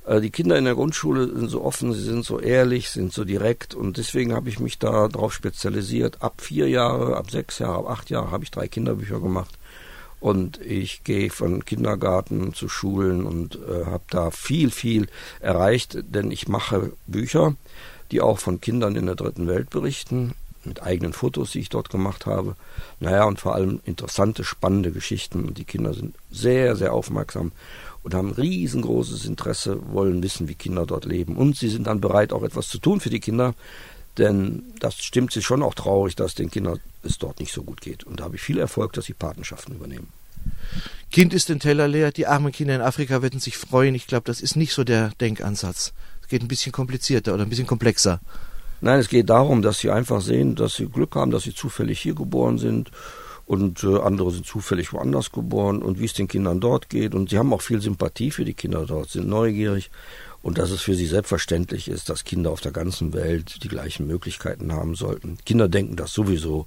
Äh, 0.07 0.23
die 0.23 0.31
Kinder 0.31 0.57
in 0.57 0.65
der 0.65 0.75
Grundschule 0.75 1.27
sind 1.27 1.51
so 1.51 1.63
offen, 1.63 1.93
sie 1.93 2.01
sind 2.01 2.25
so 2.25 2.41
ehrlich, 2.41 2.89
sind 2.89 3.13
so 3.13 3.27
direkt 3.27 3.75
und 3.75 3.99
deswegen 3.99 4.33
habe 4.33 4.49
ich 4.49 4.59
mich 4.59 4.79
da 4.79 5.09
drauf 5.09 5.35
spezialisiert. 5.35 6.23
Ab 6.23 6.41
vier 6.41 6.67
Jahre, 6.67 7.19
ab 7.19 7.31
sechs 7.31 7.59
Jahre, 7.59 7.81
ab 7.81 7.91
acht 7.91 8.09
Jahre 8.09 8.31
habe 8.31 8.43
ich 8.43 8.51
drei 8.51 8.69
Kinderbücher 8.69 9.21
gemacht 9.21 9.59
und 10.19 10.59
ich 10.63 11.05
gehe 11.05 11.29
von 11.29 11.67
Kindergarten 11.67 12.55
zu 12.55 12.71
Schulen 12.71 13.27
und 13.27 13.57
äh, 13.57 13.85
habe 13.85 14.05
da 14.09 14.31
viel, 14.31 14.71
viel 14.71 15.09
erreicht, 15.41 15.99
denn 16.09 16.31
ich 16.31 16.49
mache 16.49 16.93
Bücher, 17.07 17.55
die 18.13 18.23
auch 18.23 18.39
von 18.39 18.63
Kindern 18.63 18.97
in 18.97 19.05
der 19.05 19.15
dritten 19.15 19.47
Welt 19.47 19.69
berichten 19.69 20.33
mit 20.67 20.83
eigenen 20.83 21.13
Fotos, 21.13 21.53
die 21.53 21.61
ich 21.61 21.69
dort 21.69 21.91
gemacht 21.91 22.27
habe. 22.27 22.57
Naja, 23.01 23.25
und 23.25 23.41
vor 23.41 23.55
allem 23.55 23.81
interessante, 23.85 24.45
spannende 24.45 24.91
Geschichten. 24.91 25.45
Und 25.45 25.59
die 25.59 25.65
Kinder 25.65 25.95
sind 25.95 26.15
sehr, 26.31 26.77
sehr 26.77 26.93
aufmerksam 26.93 27.53
und 28.03 28.15
haben 28.15 28.33
riesengroßes 28.33 29.25
Interesse, 29.25 29.79
wollen 29.93 30.23
wissen, 30.23 30.49
wie 30.49 30.55
Kinder 30.55 30.87
dort 30.87 31.05
leben. 31.05 31.37
Und 31.37 31.57
sie 31.57 31.69
sind 31.69 31.87
dann 31.87 32.01
bereit, 32.01 32.33
auch 32.33 32.43
etwas 32.43 32.69
zu 32.69 32.79
tun 32.79 33.01
für 33.01 33.11
die 33.11 33.21
Kinder. 33.21 33.55
Denn 34.19 34.63
das 34.79 34.97
stimmt 34.97 35.33
sich 35.33 35.45
schon 35.45 35.63
auch 35.63 35.75
traurig, 35.75 36.15
dass 36.15 36.35
den 36.35 36.51
Kindern 36.51 36.79
es 37.03 37.19
dort 37.19 37.41
nicht 37.41 37.53
so 37.53 37.65
gut 37.65 37.81
geht. 37.81 38.05
Und 38.05 38.21
da 38.21 38.25
habe 38.25 38.37
ich 38.37 38.43
viel 38.43 38.59
Erfolg, 38.59 38.93
dass 38.93 39.07
sie 39.07 39.15
Patenschaften 39.15 39.75
übernehmen. 39.75 40.09
Kind 41.11 41.33
ist 41.33 41.49
den 41.49 41.61
Teller 41.61 41.89
leer, 41.89 42.13
die 42.13 42.27
armen 42.27 42.53
Kinder 42.53 42.75
in 42.75 42.81
Afrika 42.81 43.23
werden 43.23 43.41
sich 43.41 43.57
freuen. 43.57 43.95
Ich 43.95 44.07
glaube, 44.07 44.25
das 44.27 44.41
ist 44.41 44.57
nicht 44.57 44.73
so 44.73 44.85
der 44.85 45.11
Denkansatz. 45.21 45.93
Es 46.23 46.29
geht 46.29 46.43
ein 46.43 46.49
bisschen 46.49 46.73
komplizierter 46.73 47.35
oder 47.35 47.45
ein 47.45 47.49
bisschen 47.49 47.67
komplexer. 47.67 48.21
Nein, 48.85 49.01
es 49.01 49.09
geht 49.09 49.31
darum, 49.31 49.63
dass 49.63 49.79
sie 49.79 49.91
einfach 49.91 50.21
sehen, 50.21 50.57
dass 50.57 50.75
sie 50.75 50.85
Glück 50.85 51.17
haben, 51.17 51.31
dass 51.31 51.45
sie 51.45 51.55
zufällig 51.55 52.01
hier 52.01 52.15
geboren 52.15 52.59
sind 52.59 52.91
und 53.47 53.83
äh, 53.83 53.99
andere 53.99 54.31
sind 54.31 54.45
zufällig 54.45 54.93
woanders 54.93 55.33
geboren 55.33 55.81
und 55.81 55.99
wie 55.99 56.05
es 56.05 56.13
den 56.13 56.29
Kindern 56.29 56.61
dort 56.61 56.91
geht. 56.91 57.15
Und 57.15 57.31
sie 57.31 57.39
haben 57.39 57.55
auch 57.55 57.63
viel 57.63 57.81
Sympathie 57.81 58.31
für 58.31 58.45
die 58.45 58.53
Kinder 58.53 58.85
dort, 58.85 59.09
sind 59.09 59.27
neugierig 59.27 59.91
und 60.43 60.59
dass 60.59 60.71
es 60.71 60.83
für 60.83 60.95
sie 60.95 61.07
selbstverständlich 61.07 61.89
ist, 61.89 62.11
dass 62.11 62.25
Kinder 62.25 62.51
auf 62.51 62.61
der 62.61 62.73
ganzen 62.73 63.15
Welt 63.15 63.65
die 63.65 63.69
gleichen 63.69 64.07
Möglichkeiten 64.07 64.71
haben 64.71 64.97
sollten. 64.97 65.39
Kinder 65.47 65.67
denken 65.67 65.97
das 65.97 66.13
sowieso. 66.13 66.67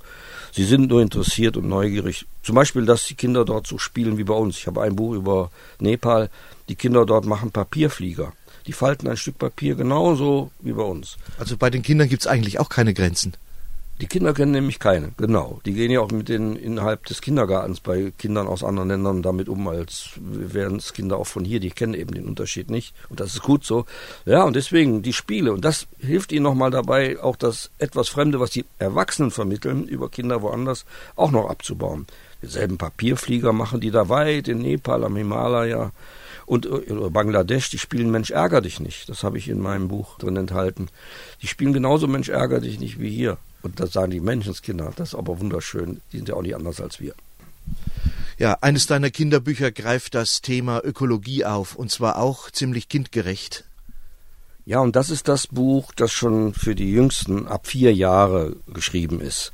Sie 0.51 0.63
sind 0.63 0.89
nur 0.89 1.03
interessiert 1.03 1.55
und 1.55 1.67
neugierig. 1.67 2.25
Zum 2.41 2.55
Beispiel, 2.55 2.87
dass 2.87 3.05
die 3.05 3.13
Kinder 3.13 3.45
dort 3.45 3.67
so 3.67 3.77
spielen 3.77 4.17
wie 4.17 4.23
bei 4.23 4.33
uns. 4.33 4.57
Ich 4.57 4.65
habe 4.65 4.81
ein 4.81 4.95
Buch 4.95 5.13
über 5.13 5.51
Nepal. 5.79 6.31
Die 6.67 6.75
Kinder 6.75 7.05
dort 7.05 7.27
machen 7.27 7.51
Papierflieger. 7.51 8.33
Die 8.67 8.73
falten 8.73 9.07
ein 9.07 9.17
Stück 9.17 9.37
Papier 9.39 9.75
genauso 9.75 10.51
wie 10.59 10.73
bei 10.73 10.83
uns. 10.83 11.17
Also 11.39 11.57
bei 11.57 11.69
den 11.69 11.81
Kindern 11.81 12.09
gibt 12.09 12.21
es 12.21 12.27
eigentlich 12.27 12.59
auch 12.59 12.69
keine 12.69 12.93
Grenzen. 12.93 13.33
Die 13.99 14.05
Kinder 14.05 14.35
kennen 14.35 14.51
nämlich 14.51 14.77
keine, 14.77 15.11
genau. 15.17 15.59
Die 15.65 15.73
gehen 15.73 15.89
ja 15.89 16.01
auch 16.01 16.11
mit 16.11 16.29
den 16.29 16.55
innerhalb 16.55 17.07
des 17.07 17.19
Kindergartens 17.19 17.79
bei 17.79 18.13
Kindern 18.19 18.45
aus 18.45 18.63
anderen 18.63 18.89
Ländern 18.89 19.23
damit 19.23 19.49
um, 19.49 19.67
als 19.67 20.09
wären 20.17 20.75
es 20.75 20.93
Kinder 20.93 21.17
auch 21.17 21.25
von 21.25 21.43
hier, 21.43 21.59
die 21.59 21.71
kennen 21.71 21.95
eben 21.95 22.13
den 22.13 22.27
Unterschied 22.27 22.69
nicht. 22.69 22.93
Und 23.09 23.19
das 23.19 23.33
ist 23.33 23.41
gut 23.41 23.65
so. 23.65 23.87
Ja, 24.25 24.43
und 24.43 24.55
deswegen 24.55 25.01
die 25.01 25.13
Spiele. 25.13 25.51
Und 25.51 25.65
das 25.65 25.87
hilft 25.97 26.31
ihnen 26.31 26.43
nochmal 26.43 26.69
dabei, 26.69 27.19
auch 27.19 27.35
das 27.35 27.71
etwas 27.79 28.07
Fremde, 28.07 28.39
was 28.39 28.51
die 28.51 28.65
Erwachsenen 28.77 29.31
vermitteln, 29.31 29.87
über 29.87 30.09
Kinder 30.09 30.43
woanders, 30.43 30.85
auch 31.15 31.31
noch 31.31 31.49
abzubauen. 31.49 32.05
Denselben 32.43 32.77
Papierflieger 32.77 33.51
machen 33.51 33.79
die 33.79 33.89
da 33.89 34.09
weit 34.09 34.47
in 34.47 34.59
Nepal, 34.59 35.05
am 35.05 35.15
Himalaya 35.15 35.91
und 36.47 36.65
äh, 36.65 37.09
Bangladesch, 37.09 37.69
die 37.69 37.77
spielen 37.77 38.09
Mensch 38.09 38.31
ärger 38.31 38.61
dich 38.61 38.79
nicht. 38.79 39.09
Das 39.09 39.23
habe 39.23 39.37
ich 39.37 39.49
in 39.49 39.59
meinem 39.59 39.89
Buch 39.89 40.17
drin 40.17 40.37
enthalten. 40.37 40.87
Die 41.41 41.47
spielen 41.47 41.73
genauso 41.73 42.07
Mensch 42.07 42.29
ärger 42.29 42.61
dich 42.61 42.79
nicht 42.79 42.99
wie 42.99 43.09
hier. 43.09 43.37
Und 43.61 43.81
das 43.81 43.91
sagen 43.91 44.11
die 44.11 44.21
Menschenskinder, 44.21 44.93
das 44.95 45.09
ist 45.09 45.15
aber 45.15 45.41
wunderschön. 45.41 45.99
Die 46.11 46.17
sind 46.17 46.29
ja 46.29 46.35
auch 46.35 46.41
nicht 46.41 46.55
anders 46.55 46.79
als 46.79 47.01
wir. 47.01 47.13
Ja, 48.37 48.57
eines 48.61 48.87
deiner 48.87 49.09
Kinderbücher 49.09 49.71
greift 49.71 50.15
das 50.15 50.41
Thema 50.41 50.81
Ökologie 50.85 51.43
auf 51.43 51.75
und 51.75 51.91
zwar 51.91 52.17
auch 52.17 52.49
ziemlich 52.49 52.87
kindgerecht. 52.87 53.65
Ja, 54.65 54.79
und 54.79 54.95
das 54.95 55.09
ist 55.09 55.27
das 55.27 55.47
Buch, 55.47 55.91
das 55.95 56.13
schon 56.13 56.53
für 56.53 56.75
die 56.75 56.91
Jüngsten 56.91 57.45
ab 57.47 57.67
vier 57.67 57.93
Jahre 57.93 58.55
geschrieben 58.73 59.19
ist. 59.19 59.51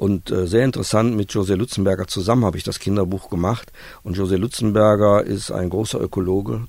Und 0.00 0.30
äh, 0.30 0.46
sehr 0.46 0.64
interessant, 0.64 1.14
mit 1.14 1.30
José 1.32 1.56
Lutzenberger 1.56 2.06
zusammen 2.06 2.46
habe 2.46 2.56
ich 2.56 2.64
das 2.64 2.78
Kinderbuch 2.78 3.28
gemacht. 3.28 3.70
Und 4.02 4.16
José 4.16 4.38
Lutzenberger 4.38 5.22
ist 5.22 5.50
ein 5.50 5.68
großer 5.68 6.00
Ökologe, 6.00 6.68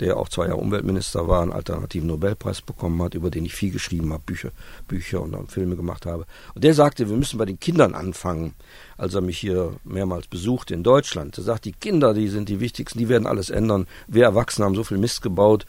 der 0.00 0.16
auch 0.16 0.30
zwei 0.30 0.46
Jahre 0.46 0.56
Umweltminister 0.56 1.28
war, 1.28 1.42
einen 1.42 1.52
alternativen 1.52 2.08
Nobelpreis 2.08 2.62
bekommen 2.62 3.02
hat, 3.02 3.12
über 3.12 3.30
den 3.30 3.44
ich 3.44 3.54
viel 3.54 3.72
geschrieben 3.72 4.14
habe, 4.14 4.22
Bücher, 4.24 4.52
Bücher 4.88 5.20
und 5.20 5.52
Filme 5.52 5.76
gemacht 5.76 6.06
habe. 6.06 6.24
Und 6.54 6.64
der 6.64 6.72
sagte, 6.72 7.10
wir 7.10 7.16
müssen 7.18 7.36
bei 7.36 7.44
den 7.44 7.60
Kindern 7.60 7.94
anfangen, 7.94 8.54
als 8.96 9.12
er 9.12 9.20
mich 9.20 9.36
hier 9.36 9.76
mehrmals 9.84 10.26
besuchte 10.26 10.72
in 10.72 10.82
Deutschland. 10.82 11.36
Er 11.36 11.44
sagt, 11.44 11.66
die 11.66 11.72
Kinder, 11.72 12.14
die 12.14 12.28
sind 12.28 12.48
die 12.48 12.60
wichtigsten, 12.60 12.98
die 12.98 13.10
werden 13.10 13.26
alles 13.26 13.50
ändern. 13.50 13.86
Wir 14.08 14.24
Erwachsene 14.24 14.64
haben 14.64 14.76
so 14.76 14.84
viel 14.84 14.96
Mist 14.96 15.20
gebaut 15.20 15.66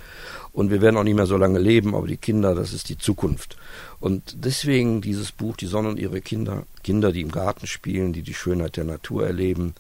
und 0.54 0.72
wir 0.72 0.82
werden 0.82 0.96
auch 0.96 1.04
nicht 1.04 1.18
mehr 1.18 1.26
so 1.26 1.36
lange 1.36 1.60
leben, 1.60 1.96
aber 1.96 2.08
die 2.08 2.16
Kinder, 2.16 2.56
das 2.56 2.72
ist 2.72 2.88
die 2.88 2.98
Zukunft. 2.98 3.58
Und 4.00 4.38
deswegen 4.46 5.02
dieses 5.02 5.34
Buch, 5.34 5.58
Die 5.58 5.68
Sonne 5.68 5.90
und 5.90 6.00
ihre 6.00 6.22
Kinder, 6.22 6.64
Kinder, 6.84 7.12
die 7.12 7.22
im 7.22 7.32
Garten 7.32 7.68
spielen, 7.68 8.14
die 8.14 8.22
die 8.22 8.34
Schönheit 8.34 8.78
der 8.78 8.84
Natur 8.84 9.26
erleben 9.26 9.74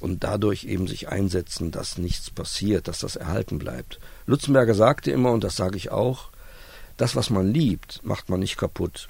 und 0.00 0.24
dadurch 0.24 0.64
eben 0.64 0.86
sich 0.86 1.08
einsetzen, 1.08 1.70
dass 1.70 1.98
nichts 1.98 2.30
passiert, 2.30 2.88
dass 2.88 3.00
das 3.00 3.16
erhalten 3.16 3.58
bleibt. 3.58 3.98
Lutzenberger 4.26 4.74
sagte 4.74 5.10
immer, 5.10 5.32
und 5.32 5.44
das 5.44 5.56
sage 5.56 5.76
ich 5.76 5.90
auch, 5.90 6.28
das, 6.96 7.16
was 7.16 7.30
man 7.30 7.52
liebt, 7.52 8.00
macht 8.04 8.28
man 8.28 8.40
nicht 8.40 8.56
kaputt. 8.56 9.08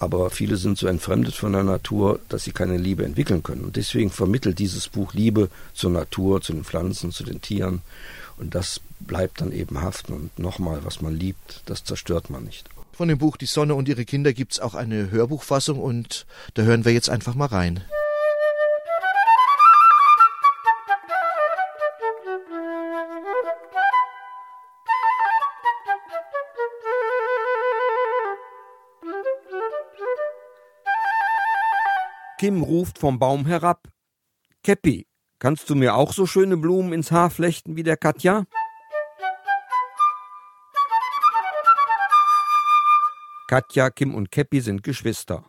Aber 0.00 0.30
viele 0.30 0.56
sind 0.56 0.78
so 0.78 0.86
entfremdet 0.86 1.34
von 1.34 1.52
der 1.52 1.62
Natur, 1.62 2.20
dass 2.30 2.44
sie 2.44 2.52
keine 2.52 2.78
Liebe 2.78 3.04
entwickeln 3.04 3.42
können. 3.42 3.64
Und 3.64 3.76
deswegen 3.76 4.10
vermittelt 4.10 4.58
dieses 4.58 4.88
Buch 4.88 5.12
Liebe 5.12 5.50
zur 5.74 5.90
Natur, 5.90 6.40
zu 6.40 6.54
den 6.54 6.64
Pflanzen, 6.64 7.12
zu 7.12 7.22
den 7.22 7.42
Tieren. 7.42 7.82
Und 8.38 8.54
das 8.54 8.80
bleibt 9.00 9.42
dann 9.42 9.52
eben 9.52 9.82
haften. 9.82 10.14
Und 10.14 10.38
nochmal, 10.38 10.82
was 10.84 11.02
man 11.02 11.14
liebt, 11.14 11.60
das 11.66 11.84
zerstört 11.84 12.30
man 12.30 12.44
nicht. 12.44 12.66
Von 13.00 13.08
dem 13.08 13.16
Buch 13.16 13.38
Die 13.38 13.46
Sonne 13.46 13.74
und 13.76 13.88
ihre 13.88 14.04
Kinder 14.04 14.34
gibt 14.34 14.52
es 14.52 14.60
auch 14.60 14.74
eine 14.74 15.10
Hörbuchfassung 15.10 15.80
und 15.80 16.26
da 16.52 16.64
hören 16.64 16.84
wir 16.84 16.92
jetzt 16.92 17.08
einfach 17.08 17.34
mal 17.34 17.46
rein. 17.46 17.82
Kim 32.38 32.62
ruft 32.62 32.98
vom 32.98 33.18
Baum 33.18 33.46
herab. 33.46 33.88
Käppi, 34.62 35.06
kannst 35.38 35.70
du 35.70 35.74
mir 35.74 35.94
auch 35.94 36.12
so 36.12 36.26
schöne 36.26 36.58
Blumen 36.58 36.92
ins 36.92 37.10
Haar 37.10 37.30
flechten 37.30 37.76
wie 37.76 37.82
der 37.82 37.96
Katja? 37.96 38.44
Katja, 43.50 43.90
Kim 43.90 44.14
und 44.14 44.30
Käppi 44.30 44.60
sind 44.60 44.84
Geschwister. 44.84 45.44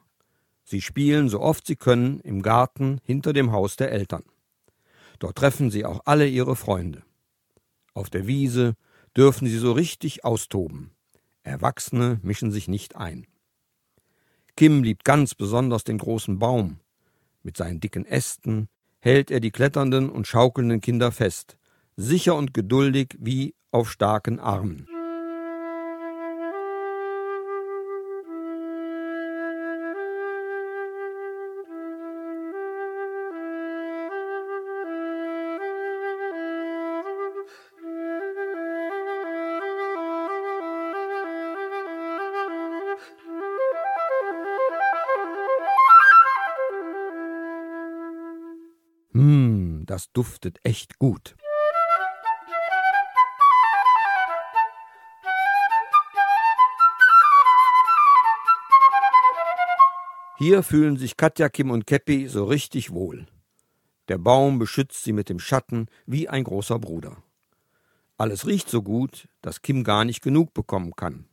Sie 0.64 0.82
spielen 0.82 1.30
so 1.30 1.40
oft 1.40 1.68
sie 1.68 1.76
können 1.76 2.20
im 2.22 2.42
Garten 2.42 3.00
hinter 3.04 3.32
dem 3.32 3.52
Haus 3.52 3.76
der 3.76 3.92
Eltern. 3.92 4.24
Dort 5.20 5.38
treffen 5.38 5.70
sie 5.70 5.86
auch 5.86 6.02
alle 6.06 6.28
ihre 6.28 6.56
Freunde. 6.56 7.04
Auf 7.94 8.10
der 8.10 8.26
Wiese 8.26 8.74
dürfen 9.16 9.48
sie 9.48 9.60
so 9.60 9.72
richtig 9.72 10.26
austoben. 10.26 10.90
Erwachsene 11.44 12.20
mischen 12.24 12.52
sich 12.52 12.68
nicht 12.68 12.96
ein. 12.96 13.28
Kim 14.56 14.82
liebt 14.82 15.06
ganz 15.06 15.36
besonders 15.36 15.84
den 15.84 16.00
großen 16.00 16.40
Baum. 16.40 16.80
Mit 17.44 17.56
seinen 17.56 17.82
dicken 17.82 18.08
Ästen 18.08 18.68
hält 18.98 19.30
er 19.30 19.42
die 19.42 19.52
kletternden 19.52 20.10
und 20.10 20.26
schaukelnden 20.26 20.82
Kinder 20.82 21.12
fest, 21.12 21.56
sicher 21.98 22.36
und 22.36 22.56
geduldig 22.56 23.16
wie 23.20 23.54
auf 23.70 23.92
starken 23.92 24.40
Armen. 24.40 24.88
Duftet 50.14 50.60
echt 50.64 51.00
gut. 51.00 51.36
Hier 60.38 60.64
fühlen 60.64 60.98
sich 60.98 61.18
Katja, 61.18 61.50
Kim 61.50 61.70
und 61.70 61.86
Käppi 61.86 62.28
so 62.28 62.46
richtig 62.46 62.92
wohl. 62.92 63.28
Der 64.08 64.18
Baum 64.18 64.58
beschützt 64.58 65.04
sie 65.04 65.14
mit 65.14 65.30
dem 65.30 65.40
Schatten 65.40 65.88
wie 66.08 66.28
ein 66.30 66.44
großer 66.44 66.80
Bruder. 66.80 67.22
Alles 68.18 68.48
riecht 68.48 68.70
so 68.70 68.82
gut, 68.82 69.28
dass 69.42 69.62
Kim 69.62 69.84
gar 69.84 70.04
nicht 70.04 70.22
genug 70.22 70.54
bekommen 70.54 70.96
kann. 70.96 71.28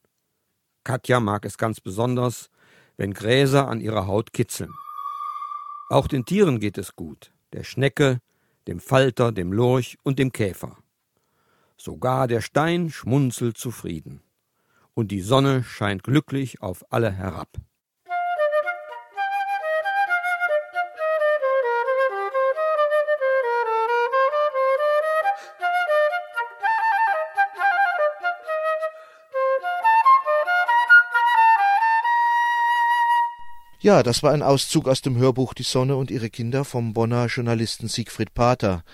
Katja 0.85 1.21
mag 1.21 1.45
es 1.47 1.57
ganz 1.57 1.81
besonders, 1.81 2.51
wenn 2.97 3.15
Gräser 3.15 3.69
an 3.69 3.81
ihrer 3.81 4.07
Haut 4.07 4.33
kitzeln. 4.33 4.73
Auch 5.89 6.07
den 6.07 6.27
Tieren 6.27 6.61
geht 6.61 6.77
es 6.77 6.95
gut 6.95 7.33
der 7.53 7.65
Schnecke, 7.65 8.21
dem 8.69 8.79
Falter, 8.81 9.33
dem 9.33 9.53
Lurch 9.53 9.99
und 10.05 10.21
dem 10.21 10.31
Käfer. 10.31 10.77
Sogar 11.77 12.29
der 12.29 12.43
Stein 12.43 12.91
schmunzelt 12.91 13.57
zufrieden, 13.57 14.23
und 14.95 15.11
die 15.11 15.23
Sonne 15.23 15.65
scheint 15.65 16.05
glücklich 16.05 16.61
auf 16.61 16.85
alle 16.93 17.11
herab. 17.11 17.49
Ja, 33.89 34.03
das 34.03 34.23
war 34.23 34.33
ein 34.33 34.43
Auszug 34.43 34.87
aus 34.87 35.01
dem 35.01 35.17
Hörbuch 35.17 35.55
Die 35.55 35.63
Sonne 35.63 35.97
und 35.97 36.11
ihre 36.11 36.29
Kinder 36.29 36.67
vom 36.67 36.93
Bonner 36.93 37.25
Journalisten 37.25 37.89
Siegfried 37.89 38.35
Pater. 38.35 38.85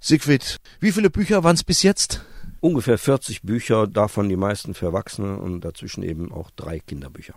Siegfried, 0.00 0.56
wie 0.80 0.92
viele 0.92 1.10
Bücher 1.10 1.44
waren 1.44 1.56
es 1.56 1.62
bis 1.62 1.82
jetzt? 1.82 2.24
Ungefähr 2.60 2.96
40 2.96 3.42
Bücher, 3.42 3.86
davon 3.86 4.30
die 4.30 4.36
meisten 4.36 4.72
für 4.72 4.86
Erwachsene 4.86 5.36
und 5.36 5.60
dazwischen 5.60 6.02
eben 6.04 6.32
auch 6.32 6.50
drei 6.56 6.78
Kinderbücher. 6.78 7.34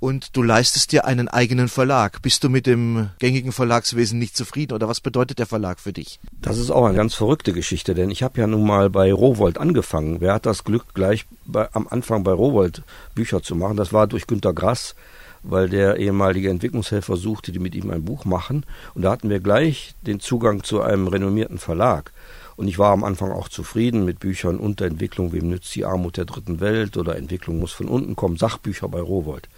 Und 0.00 0.38
du 0.38 0.42
leistest 0.42 0.90
dir 0.92 1.04
einen 1.04 1.28
eigenen 1.28 1.68
Verlag. 1.68 2.22
Bist 2.22 2.44
du 2.44 2.48
mit 2.48 2.66
dem 2.66 3.10
gängigen 3.18 3.52
Verlagswesen 3.52 4.18
nicht 4.18 4.38
zufrieden 4.38 4.72
oder 4.72 4.88
was 4.88 5.02
bedeutet 5.02 5.38
der 5.38 5.44
Verlag 5.44 5.80
für 5.80 5.92
dich? 5.92 6.18
Das 6.40 6.56
ist 6.56 6.70
auch 6.70 6.86
eine 6.86 6.96
ganz 6.96 7.12
verrückte 7.12 7.52
Geschichte, 7.52 7.92
denn 7.92 8.10
ich 8.10 8.22
habe 8.22 8.40
ja 8.40 8.46
nun 8.46 8.66
mal 8.66 8.88
bei 8.88 9.12
Rowold 9.12 9.58
angefangen. 9.58 10.22
Wer 10.22 10.32
hat 10.32 10.46
das 10.46 10.64
Glück, 10.64 10.94
gleich 10.94 11.26
bei, 11.44 11.68
am 11.74 11.86
Anfang 11.88 12.24
bei 12.24 12.32
Rowold 12.32 12.84
Bücher 13.14 13.42
zu 13.42 13.54
machen? 13.54 13.76
Das 13.76 13.92
war 13.92 14.06
durch 14.06 14.26
Günter 14.26 14.54
Grass 14.54 14.94
weil 15.42 15.68
der 15.68 15.96
ehemalige 15.96 16.50
Entwicklungshelfer 16.50 17.16
suchte, 17.16 17.52
die 17.52 17.58
mit 17.58 17.74
ihm 17.74 17.90
ein 17.90 18.04
Buch 18.04 18.24
machen. 18.24 18.64
Und 18.94 19.02
da 19.02 19.10
hatten 19.10 19.30
wir 19.30 19.40
gleich 19.40 19.94
den 20.02 20.20
Zugang 20.20 20.62
zu 20.62 20.82
einem 20.82 21.08
renommierten 21.08 21.58
Verlag. 21.58 22.12
Und 22.56 22.66
ich 22.66 22.78
war 22.78 22.92
am 22.92 23.04
Anfang 23.04 23.30
auch 23.30 23.48
zufrieden 23.48 24.04
mit 24.04 24.18
Büchern 24.18 24.58
unter 24.58 24.86
Entwicklung, 24.86 25.32
wem 25.32 25.48
nützt 25.48 25.74
die 25.76 25.84
Armut 25.84 26.16
der 26.16 26.24
dritten 26.24 26.58
Welt 26.58 26.96
oder 26.96 27.16
Entwicklung 27.16 27.60
muss 27.60 27.72
von 27.72 27.86
unten 27.86 28.16
kommen, 28.16 28.36
Sachbücher 28.36 28.88
bei 28.88 29.00
Rowold. 29.00 29.48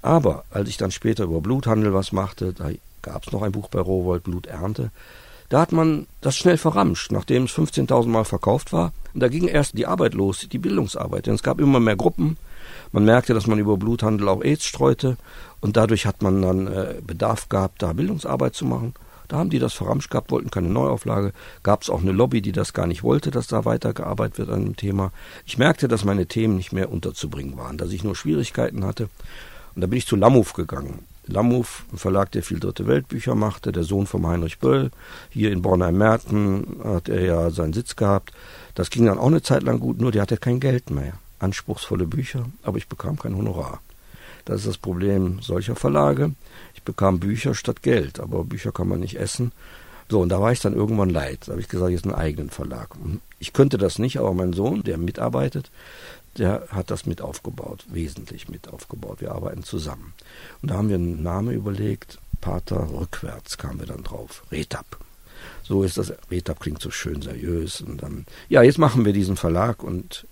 Aber 0.00 0.44
als 0.50 0.68
ich 0.68 0.76
dann 0.76 0.92
später 0.92 1.24
über 1.24 1.40
Bluthandel 1.40 1.92
was 1.92 2.12
machte, 2.12 2.52
da 2.52 2.70
gab 3.02 3.26
es 3.26 3.32
noch 3.32 3.42
ein 3.42 3.52
Buch 3.52 3.68
bei 3.68 3.80
Rowold, 3.80 4.22
Bluternte, 4.22 4.90
da 5.48 5.60
hat 5.60 5.72
man 5.72 6.06
das 6.20 6.36
schnell 6.36 6.58
verramscht, 6.58 7.12
nachdem 7.12 7.44
es 7.44 7.52
15.000 7.52 8.08
Mal 8.08 8.24
verkauft 8.24 8.72
war. 8.72 8.92
Und 9.14 9.20
da 9.20 9.28
ging 9.28 9.46
erst 9.46 9.78
die 9.78 9.86
Arbeit 9.86 10.14
los, 10.14 10.46
die 10.50 10.58
Bildungsarbeit. 10.58 11.26
Denn 11.26 11.34
es 11.34 11.42
gab 11.42 11.60
immer 11.60 11.80
mehr 11.80 11.96
Gruppen. 11.96 12.36
Man 12.92 13.04
merkte, 13.04 13.34
dass 13.34 13.46
man 13.46 13.58
über 13.58 13.76
Bluthandel 13.76 14.28
auch 14.28 14.42
AIDS 14.42 14.64
streute. 14.64 15.16
Und 15.60 15.76
dadurch 15.76 16.06
hat 16.06 16.22
man 16.22 16.42
dann 16.42 16.66
äh, 16.66 16.94
Bedarf 17.06 17.48
gehabt, 17.48 17.82
da 17.82 17.92
Bildungsarbeit 17.92 18.54
zu 18.54 18.64
machen. 18.64 18.94
Da 19.28 19.38
haben 19.38 19.50
die 19.50 19.58
das 19.58 19.74
verramscht 19.74 20.10
gehabt, 20.10 20.30
wollten 20.30 20.50
keine 20.50 20.68
Neuauflage. 20.68 21.32
Gab 21.62 21.82
es 21.82 21.90
auch 21.90 22.00
eine 22.00 22.12
Lobby, 22.12 22.42
die 22.42 22.52
das 22.52 22.72
gar 22.72 22.86
nicht 22.86 23.02
wollte, 23.02 23.30
dass 23.30 23.48
da 23.48 23.64
weitergearbeitet 23.64 24.38
wird 24.38 24.50
an 24.50 24.64
dem 24.64 24.76
Thema. 24.76 25.12
Ich 25.46 25.58
merkte, 25.58 25.88
dass 25.88 26.04
meine 26.04 26.26
Themen 26.26 26.56
nicht 26.56 26.72
mehr 26.72 26.92
unterzubringen 26.92 27.56
waren, 27.56 27.78
dass 27.78 27.90
ich 27.90 28.04
nur 28.04 28.14
Schwierigkeiten 28.14 28.84
hatte. 28.84 29.08
Und 29.74 29.82
da 29.82 29.86
bin 29.86 29.98
ich 29.98 30.06
zu 30.06 30.16
Lamhof 30.16 30.52
gegangen. 30.52 31.00
Lamhof, 31.26 31.84
ein 31.92 31.98
Verlag, 31.98 32.30
der 32.32 32.42
viel 32.42 32.60
dritte 32.60 32.86
Weltbücher 32.86 33.34
machte, 33.34 33.72
der 33.72 33.82
Sohn 33.82 34.06
von 34.06 34.26
Heinrich 34.26 34.58
Böll. 34.58 34.90
Hier 35.30 35.50
in 35.50 35.62
Bornheim-Merten 35.62 36.80
hat 36.84 37.08
er 37.08 37.24
ja 37.24 37.50
seinen 37.50 37.72
Sitz 37.72 37.96
gehabt. 37.96 38.32
Das 38.74 38.90
ging 38.90 39.06
dann 39.06 39.18
auch 39.18 39.26
eine 39.26 39.42
Zeit 39.42 39.62
lang 39.62 39.80
gut, 39.80 40.00
nur 40.00 40.12
der 40.12 40.22
hatte 40.22 40.36
kein 40.36 40.60
Geld 40.60 40.90
mehr. 40.90 41.14
Anspruchsvolle 41.38 42.06
Bücher, 42.06 42.46
aber 42.62 42.78
ich 42.78 42.88
bekam 42.88 43.18
kein 43.18 43.36
Honorar. 43.36 43.80
Das 44.44 44.60
ist 44.60 44.68
das 44.68 44.78
Problem 44.78 45.40
solcher 45.42 45.74
Verlage. 45.74 46.32
Ich 46.74 46.82
bekam 46.82 47.18
Bücher 47.18 47.54
statt 47.54 47.82
Geld, 47.82 48.20
aber 48.20 48.44
Bücher 48.44 48.70
kann 48.70 48.88
man 48.88 49.00
nicht 49.00 49.18
essen. 49.18 49.52
So, 50.08 50.20
und 50.20 50.28
da 50.28 50.40
war 50.40 50.52
ich 50.52 50.60
dann 50.60 50.74
irgendwann 50.74 51.10
leid. 51.10 51.40
Da 51.46 51.52
habe 51.52 51.60
ich 51.60 51.68
gesagt, 51.68 51.90
jetzt 51.90 52.04
einen 52.04 52.14
eigenen 52.14 52.50
Verlag. 52.50 52.90
Ich 53.40 53.52
könnte 53.52 53.76
das 53.76 53.98
nicht, 53.98 54.18
aber 54.18 54.32
mein 54.34 54.52
Sohn, 54.52 54.84
der 54.84 54.98
mitarbeitet, 54.98 55.70
der 56.38 56.68
hat 56.70 56.90
das 56.90 57.06
mit 57.06 57.20
aufgebaut, 57.20 57.84
wesentlich 57.88 58.48
mit 58.48 58.68
aufgebaut. 58.68 59.20
Wir 59.20 59.32
arbeiten 59.32 59.62
zusammen. 59.62 60.12
Und 60.62 60.70
da 60.70 60.76
haben 60.76 60.88
wir 60.88 60.96
einen 60.96 61.22
Namen 61.22 61.54
überlegt, 61.54 62.18
Pater 62.40 62.88
rückwärts 62.92 63.58
kamen 63.58 63.80
wir 63.80 63.86
dann 63.86 64.02
drauf, 64.02 64.42
Retap. 64.52 64.98
So 65.62 65.82
ist 65.82 65.98
das, 65.98 66.12
Retap 66.30 66.60
klingt 66.60 66.82
so 66.82 66.90
schön 66.90 67.22
seriös. 67.22 67.80
Und 67.80 68.02
dann, 68.02 68.26
ja, 68.48 68.62
jetzt 68.62 68.78
machen 68.78 69.04
wir 69.04 69.12
diesen 69.12 69.36
Verlag 69.36 69.82
und 69.82 70.26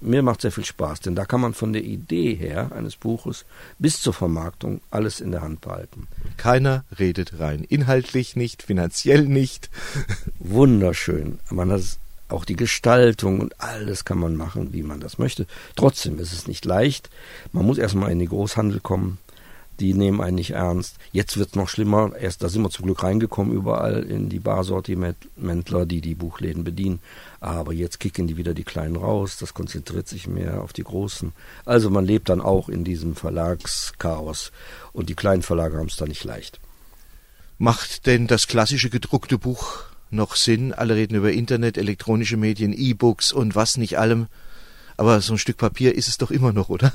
mir 0.00 0.22
macht 0.22 0.40
sehr 0.40 0.50
viel 0.50 0.64
Spaß, 0.64 1.00
denn 1.00 1.14
da 1.14 1.24
kann 1.24 1.40
man 1.40 1.54
von 1.54 1.72
der 1.72 1.84
Idee 1.84 2.34
her 2.34 2.72
eines 2.74 2.96
Buches 2.96 3.44
bis 3.78 4.00
zur 4.00 4.12
Vermarktung 4.12 4.80
alles 4.90 5.20
in 5.20 5.30
der 5.30 5.42
Hand 5.42 5.60
behalten. 5.60 6.08
Keiner 6.36 6.84
redet 6.98 7.38
rein. 7.38 7.64
Inhaltlich 7.64 8.34
nicht, 8.34 8.62
finanziell 8.62 9.26
nicht. 9.26 9.70
Wunderschön. 10.40 11.38
Man 11.50 11.70
hat 11.70 11.82
auch 12.28 12.44
die 12.44 12.56
Gestaltung 12.56 13.40
und 13.40 13.60
alles 13.60 14.04
kann 14.04 14.18
man 14.18 14.36
machen, 14.36 14.72
wie 14.72 14.82
man 14.82 15.00
das 15.00 15.18
möchte. 15.18 15.46
Trotzdem 15.76 16.18
ist 16.18 16.32
es 16.32 16.46
nicht 16.46 16.64
leicht. 16.64 17.10
Man 17.52 17.66
muss 17.66 17.78
erstmal 17.78 18.12
in 18.12 18.18
den 18.18 18.28
Großhandel 18.28 18.80
kommen. 18.80 19.18
Die 19.80 19.94
nehmen 19.94 20.20
einen 20.20 20.34
nicht 20.34 20.50
ernst. 20.50 20.96
Jetzt 21.12 21.36
wird 21.36 21.50
es 21.50 21.54
noch 21.54 21.68
schlimmer. 21.68 22.12
Erst 22.18 22.42
da 22.42 22.48
sind 22.48 22.62
wir 22.62 22.70
zum 22.70 22.86
Glück 22.86 23.04
reingekommen, 23.04 23.54
überall 23.54 24.02
in 24.02 24.28
die 24.28 24.40
Barsortimentler, 24.40 25.86
die 25.86 26.00
die 26.00 26.16
Buchläden 26.16 26.64
bedienen. 26.64 26.98
Aber 27.38 27.72
jetzt 27.72 28.00
kicken 28.00 28.26
die 28.26 28.36
wieder 28.36 28.54
die 28.54 28.64
Kleinen 28.64 28.96
raus. 28.96 29.36
Das 29.38 29.54
konzentriert 29.54 30.08
sich 30.08 30.26
mehr 30.26 30.62
auf 30.62 30.72
die 30.72 30.82
Großen. 30.82 31.32
Also 31.64 31.90
man 31.90 32.04
lebt 32.04 32.28
dann 32.28 32.40
auch 32.40 32.68
in 32.68 32.82
diesem 32.82 33.14
Verlagschaos. 33.14 34.50
Und 34.92 35.08
die 35.10 35.14
kleinen 35.14 35.42
Verlage 35.42 35.78
haben 35.78 35.86
es 35.86 35.96
da 35.96 36.06
nicht 36.06 36.24
leicht. 36.24 36.58
Macht 37.56 38.06
denn 38.06 38.26
das 38.26 38.48
klassische 38.48 38.90
gedruckte 38.90 39.38
Buch 39.38 39.84
noch 40.10 40.36
Sinn. 40.36 40.72
Alle 40.72 40.94
reden 40.94 41.16
über 41.16 41.32
Internet, 41.32 41.78
elektronische 41.78 42.36
Medien, 42.36 42.72
E-Books 42.72 43.32
und 43.32 43.54
was 43.54 43.76
nicht 43.76 43.98
allem. 43.98 44.26
Aber 44.96 45.20
so 45.20 45.34
ein 45.34 45.38
Stück 45.38 45.56
Papier 45.56 45.94
ist 45.94 46.08
es 46.08 46.18
doch 46.18 46.30
immer 46.30 46.52
noch, 46.52 46.68
oder? 46.68 46.92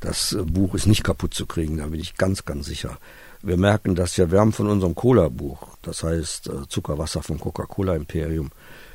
Das 0.00 0.32
äh, 0.32 0.42
Buch 0.42 0.74
ist 0.74 0.86
nicht 0.86 1.04
kaputt 1.04 1.34
zu 1.34 1.46
kriegen, 1.46 1.78
da 1.78 1.86
bin 1.86 2.00
ich 2.00 2.16
ganz, 2.16 2.44
ganz 2.44 2.66
sicher. 2.66 2.98
Wir 3.42 3.56
merken 3.56 3.94
das 3.94 4.16
ja, 4.16 4.30
wir 4.30 4.40
haben 4.40 4.52
von 4.52 4.68
unserem 4.68 4.94
Cola-Buch, 4.94 5.76
das 5.82 6.02
heißt 6.02 6.48
äh, 6.48 6.68
Zuckerwasser 6.68 7.22
vom 7.22 7.38
Coca-Cola 7.38 7.94
Imperium, 7.94 8.50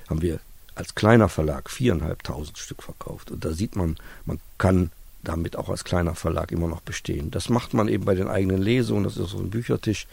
haben 0.09 0.21
wir 0.21 0.39
als 0.75 0.95
kleiner 0.95 1.29
Verlag 1.29 1.69
viereinhalbtausend 1.69 2.57
Stück 2.57 2.83
verkauft. 2.83 3.31
Und 3.31 3.45
da 3.45 3.51
sieht 3.51 3.75
man, 3.75 3.97
man 4.25 4.39
kann 4.57 4.91
damit 5.23 5.55
auch 5.55 5.69
als 5.69 5.83
kleiner 5.83 6.15
Verlag 6.15 6.51
immer 6.51 6.67
noch 6.67 6.81
bestehen. 6.81 7.31
Das 7.31 7.49
macht 7.49 7.73
man 7.73 7.87
eben 7.87 8.05
bei 8.05 8.15
den 8.15 8.27
eigenen 8.27 8.61
Lesungen, 8.61 9.03
das 9.03 9.17
ist 9.17 9.29
so 9.29 9.39
ein 9.39 9.49
Büchertisch 9.49 10.07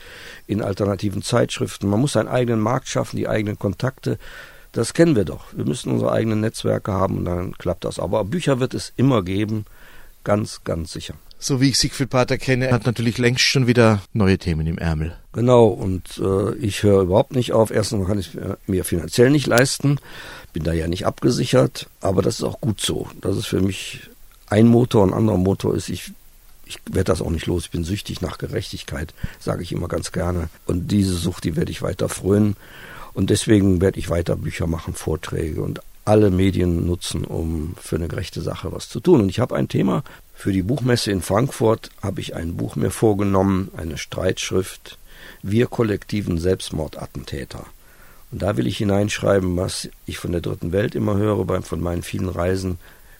in 0.47 0.63
alternativen 0.63 1.23
Zeitschriften. 1.23 1.89
Man 1.89 2.01
muss 2.01 2.13
seinen 2.13 2.29
eigenen 2.29 2.61
Markt 2.61 2.89
schaffen, 2.89 3.17
die 3.17 3.29
eigenen 3.29 3.59
Kontakte. 3.59 4.19
Das 4.73 4.95
kennen 4.95 5.17
wir 5.17 5.25
doch. 5.25 5.47
Wir 5.55 5.65
müssen 5.65 5.91
unsere 5.91 6.13
eigenen 6.13 6.41
Netzwerke 6.41 6.93
haben 6.93 7.19
und 7.19 7.25
dann 7.25 7.53
klappt 7.57 7.85
das. 7.85 7.99
Aber 7.99 8.25
Bücher 8.25 8.61
wird 8.61 8.75
es 8.75 8.93
immer 8.97 9.23
geben, 9.23 9.65
ganz, 10.25 10.63
ganz 10.65 10.93
sicher. 10.93 11.15
So 11.41 11.61
wie 11.61 11.69
ich 11.69 11.79
Siegfried 11.79 12.11
Pater 12.11 12.37
kenne, 12.37 12.73
hat 12.73 12.85
natürlich 12.85 13.17
längst 13.17 13.45
schon 13.45 13.69
wieder 13.69 14.03
neue 14.13 14.39
Themen 14.39 14.67
im 14.67 14.77
Ärmel. 14.77 15.17
Genau, 15.33 15.67
und 15.67 16.19
äh, 16.19 16.55
ich 16.57 16.83
höre 16.83 17.03
überhaupt 17.03 17.37
nicht 17.37 17.53
auf. 17.53 17.71
Erstens 17.71 18.09
kann 18.09 18.19
ich 18.19 18.37
mir 18.67 18.85
finanziell 18.85 19.31
nicht 19.31 19.47
leisten, 19.47 20.01
bin 20.53 20.65
da 20.65 20.73
ja 20.73 20.89
nicht 20.89 21.07
abgesichert, 21.07 21.89
aber 22.01 22.23
das 22.23 22.41
ist 22.41 22.43
auch 22.43 22.61
gut 22.61 22.81
so. 22.81 23.07
Das 23.21 23.37
ist 23.37 23.47
für 23.47 23.61
mich 23.61 24.11
ein 24.51 24.67
Motor, 24.67 25.07
ein 25.07 25.15
anderer 25.15 25.39
Motor 25.39 25.75
ist, 25.75 25.89
ich, 25.89 26.13
ich 26.65 26.79
werde 26.87 27.05
das 27.05 27.23
auch 27.23 27.31
nicht 27.31 27.47
los. 27.47 27.65
Ich 27.65 27.71
bin 27.71 27.85
süchtig 27.85 28.21
nach 28.21 28.39
Gerechtigkeit, 28.39 29.15
sage 29.39 29.63
ich 29.63 29.73
immer 29.73 29.89
ganz 29.89 30.13
gerne. 30.13 30.49
Und 30.67 30.91
diese 30.91 31.15
Sucht, 31.15 31.45
die 31.45 31.57
werde 31.57 31.71
ich 31.71 31.83
weiter 31.83 32.09
frönen. 32.09 32.57
Und 33.15 33.31
deswegen 33.31 33.81
werde 33.81 33.99
ich 33.99 34.11
weiter 34.11 34.37
Bücher 34.37 34.67
machen, 34.67 34.95
Vorträge 34.95 35.63
und 35.63 35.81
alle 36.05 36.31
Medien 36.31 36.87
nutzen, 36.87 37.25
um 37.25 37.75
für 37.81 37.97
eine 37.97 38.09
gerechte 38.09 38.41
Sache 38.41 38.73
was 38.73 38.89
zu 38.89 39.01
tun. 39.01 39.21
Und 39.21 39.29
ich 39.29 39.41
habe 39.41 39.57
ein 39.57 39.69
Thema. 39.69 40.05
Für 40.35 40.53
die 40.53 40.63
Buchmesse 40.63 41.11
in 41.11 41.21
Frankfurt 41.21 41.91
habe 42.01 42.21
ich 42.21 42.35
ein 42.35 42.57
Buch 42.57 42.77
mir 42.77 42.91
vorgenommen, 42.91 43.71
eine 43.77 43.99
Streitschrift, 43.99 44.99
Wir 45.43 45.67
kollektiven 45.67 46.39
Selbstmordattentäter. 46.39 47.67
Und 48.31 48.43
da 48.43 48.57
will 48.57 48.67
ich 48.67 48.79
hineinschreiben, 48.79 49.57
was 49.57 49.89
ich 50.07 50.19
von 50.19 50.33
der 50.33 50.41
dritten 50.41 50.73
Welt 50.73 50.95
immer 50.95 51.17
höre, 51.17 51.63
von 51.63 51.81
meinen 51.81 52.03
vielen 52.03 52.29
Reisen, 52.29 52.79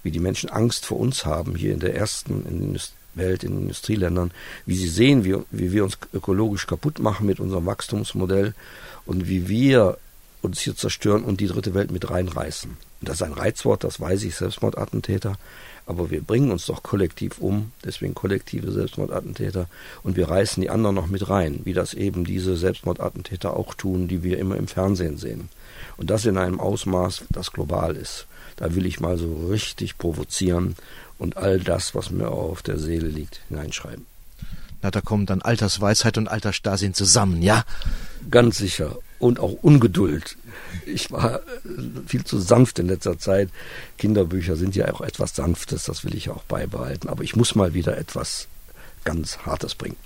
wie 0.09 0.13
die 0.13 0.21
Menschen 0.21 0.49
Angst 0.49 0.87
vor 0.87 0.99
uns 0.99 1.27
haben, 1.27 1.55
hier 1.55 1.75
in 1.75 1.81
der 1.81 1.95
ersten 1.95 2.47
in 2.47 2.81
Welt, 3.15 3.45
in 3.45 3.53
den 3.53 3.63
Industrieländern, 3.63 4.31
wie 4.65 4.75
sie 4.75 4.89
sehen, 4.89 5.23
wie, 5.23 5.37
wie 5.51 5.71
wir 5.71 5.85
uns 5.85 5.99
ökologisch 6.15 6.67
kaputt 6.67 6.99
machen 6.99 7.27
mit 7.27 7.41
unserem 7.41 7.67
Wachstumsmodell 7.67 8.55
und 9.05 9.29
wie 9.29 9.49
wir 9.49 9.99
uns 10.41 10.61
hier 10.61 10.75
zerstören 10.75 11.25
und 11.25 11.41
die 11.41 11.47
dritte 11.47 11.75
Welt 11.75 11.91
mit 11.91 12.09
reinreißen. 12.09 12.71
Und 12.71 13.09
das 13.09 13.17
ist 13.17 13.23
ein 13.23 13.35
Reizwort, 13.35 13.85
das 13.85 14.01
weiß 14.01 14.23
ich, 14.23 14.35
Selbstmordattentäter. 14.35 15.37
Aber 15.85 16.11
wir 16.11 16.23
bringen 16.23 16.53
uns 16.53 16.65
doch 16.65 16.83
kollektiv 16.83 17.37
um, 17.39 17.73
deswegen 17.85 18.15
kollektive 18.15 18.73
Selbstmordattentäter. 18.73 19.69
Und 20.03 20.17
wir 20.17 20.31
reißen 20.31 20.63
die 20.63 20.71
anderen 20.71 20.97
noch 20.97 21.09
mit 21.09 21.29
rein, 21.29 21.61
wie 21.65 21.75
das 21.75 21.93
eben 21.93 22.25
diese 22.25 22.57
Selbstmordattentäter 22.57 23.55
auch 23.55 23.75
tun, 23.75 24.09
die 24.09 24.23
wir 24.23 24.39
immer 24.39 24.57
im 24.57 24.69
Fernsehen 24.69 25.19
sehen. 25.19 25.51
Und 25.99 26.09
das 26.09 26.25
in 26.25 26.39
einem 26.39 26.61
Ausmaß, 26.61 27.25
das 27.29 27.53
global 27.53 27.95
ist. 27.95 28.27
Da 28.59 28.75
will 28.75 28.87
ich 28.87 29.01
mal 29.01 29.17
so 29.17 29.47
richtig 29.49 29.99
provozieren 29.99 30.75
und 31.19 31.37
all 31.37 31.61
das, 31.61 31.95
was 31.95 32.11
mir 32.11 32.29
auf 32.29 32.63
der 32.63 32.79
Seele 32.79 33.09
liegt, 33.09 33.41
hineinschreiben. 33.49 34.05
Na, 34.83 34.91
da 34.91 35.01
kommen 35.01 35.27
dann 35.27 35.43
Altersweisheit 35.43 36.19
und 36.19 36.29
Altersstarrsinn 36.29 36.95
zusammen, 36.95 37.43
ja? 37.43 37.65
Ganz 38.31 38.59
sicher. 38.59 38.97
Und 39.19 39.41
auch 39.41 39.53
Ungeduld. 39.63 40.37
Ich 40.87 41.11
war 41.11 41.41
viel 42.07 42.25
zu 42.25 42.39
sanft 42.39 42.79
in 42.79 42.87
letzter 42.87 43.19
Zeit. 43.19 43.49
Kinderbücher 43.97 44.55
sind 44.55 44.77
ja 44.77 44.93
auch 44.93 45.01
etwas 45.01 45.35
Sanftes, 45.35 45.85
das 45.85 46.05
will 46.05 46.15
ich 46.15 46.31
auch 46.31 46.45
beibehalten. 46.45 47.09
Aber 47.09 47.25
ich 47.25 47.35
muss 47.35 47.57
mal 47.57 47.75
wieder 47.75 47.99
etwas 47.99 48.47
ganz 49.05 49.39
Hartes 49.39 49.75
bringen. 49.75 49.97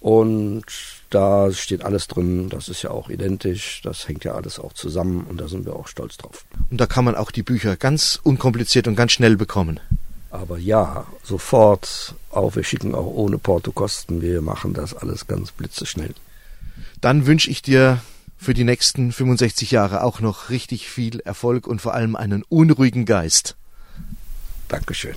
und 0.00 0.64
da 1.10 1.52
steht 1.52 1.84
alles 1.84 2.08
drin, 2.08 2.48
das 2.48 2.68
ist 2.68 2.82
ja 2.82 2.90
auch 2.90 3.08
identisch, 3.08 3.82
das 3.84 4.08
hängt 4.08 4.24
ja 4.24 4.34
alles 4.34 4.58
auch 4.58 4.72
zusammen 4.72 5.24
und 5.28 5.40
da 5.40 5.46
sind 5.46 5.64
wir 5.64 5.76
auch 5.76 5.86
stolz 5.86 6.16
drauf. 6.16 6.44
Und 6.70 6.80
da 6.80 6.86
kann 6.86 7.04
man 7.04 7.14
auch 7.14 7.30
die 7.30 7.44
Bücher 7.44 7.76
ganz 7.76 8.18
unkompliziert 8.22 8.88
und 8.88 8.96
ganz 8.96 9.12
schnell 9.12 9.36
bekommen. 9.36 9.78
Aber 10.30 10.58
ja, 10.58 11.06
sofort, 11.22 12.16
auch 12.30 12.56
wir 12.56 12.64
schicken 12.64 12.96
auch 12.96 13.06
ohne 13.06 13.38
Portokosten, 13.38 14.22
wir 14.22 14.42
machen 14.42 14.74
das 14.74 14.92
alles 14.94 15.28
ganz 15.28 15.52
blitzeschnell. 15.52 16.14
Dann 17.02 17.26
wünsche 17.26 17.50
ich 17.50 17.62
dir 17.62 18.00
für 18.38 18.54
die 18.54 18.64
nächsten 18.64 19.10
65 19.12 19.72
Jahre 19.72 20.04
auch 20.04 20.20
noch 20.20 20.50
richtig 20.50 20.88
viel 20.88 21.18
Erfolg 21.20 21.66
und 21.66 21.82
vor 21.82 21.94
allem 21.94 22.14
einen 22.16 22.44
unruhigen 22.44 23.04
Geist. 23.04 23.56
Dankeschön. 24.68 25.16